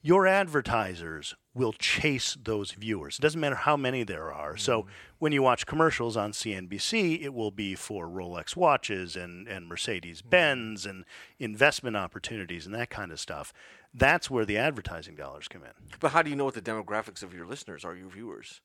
Your 0.00 0.26
advertisers 0.26 1.34
will 1.54 1.72
chase 1.72 2.36
those 2.40 2.70
viewers. 2.70 3.18
It 3.18 3.22
doesn't 3.22 3.40
matter 3.40 3.56
how 3.56 3.76
many 3.76 4.04
there 4.04 4.32
are. 4.32 4.56
So 4.56 4.82
mm-hmm. 4.82 4.90
when 5.18 5.32
you 5.32 5.42
watch 5.42 5.66
commercials 5.66 6.16
on 6.16 6.30
CNBC, 6.30 7.20
it 7.20 7.34
will 7.34 7.50
be 7.50 7.74
for 7.74 8.06
Rolex 8.06 8.54
watches 8.54 9.16
and, 9.16 9.48
and 9.48 9.66
Mercedes 9.66 10.20
mm-hmm. 10.20 10.30
Benz 10.30 10.86
and 10.86 11.04
investment 11.40 11.96
opportunities 11.96 12.64
and 12.64 12.74
that 12.76 12.90
kind 12.90 13.10
of 13.10 13.18
stuff. 13.18 13.52
That's 13.92 14.30
where 14.30 14.44
the 14.44 14.56
advertising 14.56 15.16
dollars 15.16 15.48
come 15.48 15.64
in. 15.64 15.72
But 15.98 16.12
how 16.12 16.22
do 16.22 16.30
you 16.30 16.36
know 16.36 16.44
what 16.44 16.54
the 16.54 16.62
demographics 16.62 17.22
of 17.22 17.34
your 17.34 17.46
listeners 17.46 17.84
are, 17.84 17.96
your 17.96 18.10
viewers? 18.10 18.60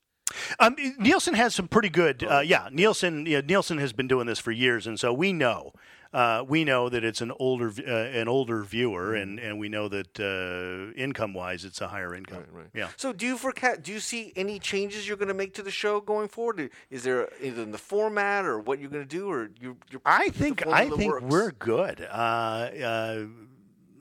Um, 0.60 0.76
Nielsen 1.00 1.34
has 1.36 1.54
some 1.54 1.68
pretty 1.68 1.90
good. 1.90 2.24
Uh, 2.24 2.40
yeah, 2.40 2.70
Nielsen. 2.72 3.26
Yeah, 3.26 3.42
Nielsen 3.42 3.78
has 3.78 3.94
been 3.94 4.08
doing 4.08 4.28
this 4.28 4.40
for 4.40 4.52
years, 4.52 4.88
and 4.88 5.00
so 5.00 5.14
we 5.14 5.34
know. 5.34 5.74
Uh, 6.14 6.46
we 6.48 6.64
know 6.64 6.90
that 6.90 7.04
it's 7.04 7.22
an 7.22 7.32
older 7.40 7.74
uh, 7.88 7.92
an 7.92 8.28
older 8.28 8.62
viewer, 8.62 9.16
and, 9.16 9.40
and 9.40 9.58
we 9.58 9.68
know 9.68 9.88
that 9.88 10.20
uh, 10.20 10.94
income 10.96 11.34
wise, 11.34 11.66
it's 11.66 11.82
a 11.82 11.88
higher 11.88 12.14
income. 12.14 12.44
Right. 12.52 12.68
Yeah. 12.74 12.90
So 12.98 13.14
do 13.14 13.26
you 13.26 13.36
forecast? 13.36 13.82
Do 13.82 13.92
you 13.92 14.00
see 14.00 14.32
any 14.36 14.60
changes 14.60 15.08
you're 15.08 15.18
going 15.18 15.30
to 15.30 15.34
make 15.34 15.56
to 15.56 15.64
the 15.64 15.72
show 15.72 16.00
going 16.00 16.28
forward? 16.28 16.70
Is 16.92 17.02
there 17.02 17.30
either 17.42 17.64
in 17.64 17.72
the 17.72 17.80
format 17.80 18.46
or 18.46 18.60
what 18.60 18.80
you're 18.80 18.92
going 18.92 19.04
to 19.04 19.10
do, 19.10 19.28
or 19.28 19.50
you? 19.60 19.78
You're, 19.90 20.02
I 20.06 20.30
think 20.30 20.68
I 20.68 20.88
think 20.90 21.14
works? 21.14 21.26
we're 21.28 21.52
good. 21.52 22.02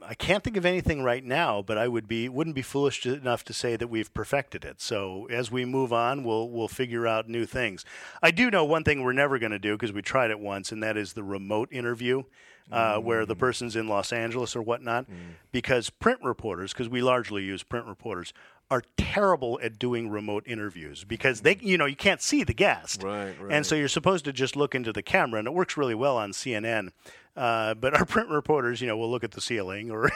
I 0.06 0.14
can't 0.14 0.42
think 0.42 0.56
of 0.56 0.66
anything 0.66 1.02
right 1.02 1.24
now, 1.24 1.62
but 1.62 1.78
I 1.78 1.88
would 1.88 2.08
be 2.08 2.28
wouldn't 2.28 2.56
be 2.56 2.62
foolish 2.62 3.06
enough 3.06 3.44
to 3.44 3.52
say 3.52 3.76
that 3.76 3.88
we've 3.88 4.12
perfected 4.12 4.64
it. 4.64 4.80
So 4.80 5.26
as 5.30 5.50
we 5.50 5.64
move 5.64 5.92
on, 5.92 6.24
we'll 6.24 6.48
we'll 6.48 6.68
figure 6.68 7.06
out 7.06 7.28
new 7.28 7.46
things. 7.46 7.84
I 8.22 8.30
do 8.30 8.50
know 8.50 8.64
one 8.64 8.84
thing 8.84 9.02
we're 9.02 9.12
never 9.12 9.38
going 9.38 9.52
to 9.52 9.58
do 9.58 9.74
because 9.74 9.92
we 9.92 10.02
tried 10.02 10.30
it 10.30 10.40
once, 10.40 10.72
and 10.72 10.82
that 10.82 10.96
is 10.96 11.12
the 11.12 11.22
remote 11.22 11.68
interview. 11.72 12.24
Uh, 12.70 12.98
Where 12.98 13.26
the 13.26 13.34
person's 13.36 13.74
in 13.76 13.88
Los 13.88 14.12
Angeles 14.12 14.54
or 14.56 14.62
whatnot, 14.62 15.06
because 15.50 15.90
print 15.90 16.20
reporters, 16.22 16.72
because 16.72 16.88
we 16.88 17.02
largely 17.02 17.42
use 17.42 17.62
print 17.64 17.86
reporters, 17.86 18.32
are 18.72 18.82
terrible 18.96 19.60
at 19.62 19.78
doing 19.78 20.08
remote 20.08 20.44
interviews 20.46 21.04
because 21.04 21.42
they, 21.42 21.58
you 21.60 21.76
know, 21.76 21.84
you 21.84 21.94
can't 21.94 22.22
see 22.22 22.42
the 22.42 22.54
guest, 22.54 23.02
Right, 23.02 23.34
right. 23.38 23.52
and 23.52 23.66
so 23.66 23.74
you're 23.74 23.86
supposed 23.86 24.24
to 24.24 24.32
just 24.32 24.56
look 24.56 24.74
into 24.74 24.94
the 24.94 25.02
camera, 25.02 25.38
and 25.38 25.46
it 25.46 25.52
works 25.52 25.76
really 25.76 25.94
well 25.94 26.16
on 26.16 26.32
CNN. 26.32 26.88
Uh, 27.36 27.74
but 27.74 27.92
our 27.94 28.06
print 28.14 28.30
reporters, 28.30 28.80
you 28.80 28.86
know, 28.86 28.96
will 28.96 29.10
look 29.10 29.24
at 29.24 29.32
the 29.32 29.42
ceiling, 29.42 29.90
or 29.90 30.10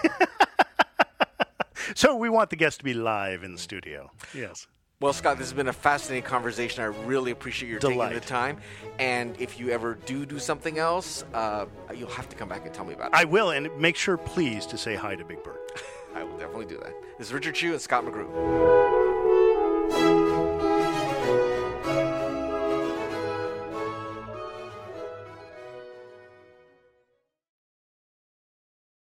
so 1.94 2.16
we 2.16 2.30
want 2.30 2.48
the 2.48 2.56
guest 2.56 2.78
to 2.78 2.84
be 2.84 2.94
live 2.94 3.44
in 3.44 3.52
the 3.52 3.58
studio. 3.58 4.10
Yes. 4.34 4.66
Well, 5.00 5.12
Scott, 5.12 5.36
this 5.36 5.48
has 5.48 5.52
been 5.52 5.68
a 5.68 5.74
fascinating 5.74 6.26
conversation. 6.26 6.82
I 6.82 6.86
really 6.86 7.30
appreciate 7.30 7.68
your 7.68 7.78
taking 7.78 7.98
the 7.98 8.20
time. 8.20 8.56
And 8.98 9.38
if 9.38 9.60
you 9.60 9.68
ever 9.68 9.98
do 10.06 10.24
do 10.24 10.38
something 10.38 10.78
else, 10.78 11.22
uh, 11.34 11.66
you'll 11.94 12.08
have 12.08 12.30
to 12.30 12.36
come 12.36 12.48
back 12.48 12.64
and 12.64 12.72
tell 12.74 12.86
me 12.86 12.94
about 12.94 13.08
it. 13.08 13.14
I 13.14 13.24
will, 13.26 13.50
and 13.50 13.68
make 13.78 13.96
sure, 13.96 14.16
please, 14.16 14.64
to 14.66 14.78
say 14.78 14.94
hi 14.94 15.14
to 15.14 15.24
Big 15.26 15.44
Bird. 15.44 15.58
I 16.16 16.24
will 16.24 16.38
definitely 16.38 16.64
do 16.64 16.78
that. 16.78 16.94
This 17.18 17.26
is 17.26 17.34
Richard 17.34 17.54
Hsu 17.54 17.72
and 17.72 17.80
Scott 17.80 18.06
McGrew. 18.06 18.26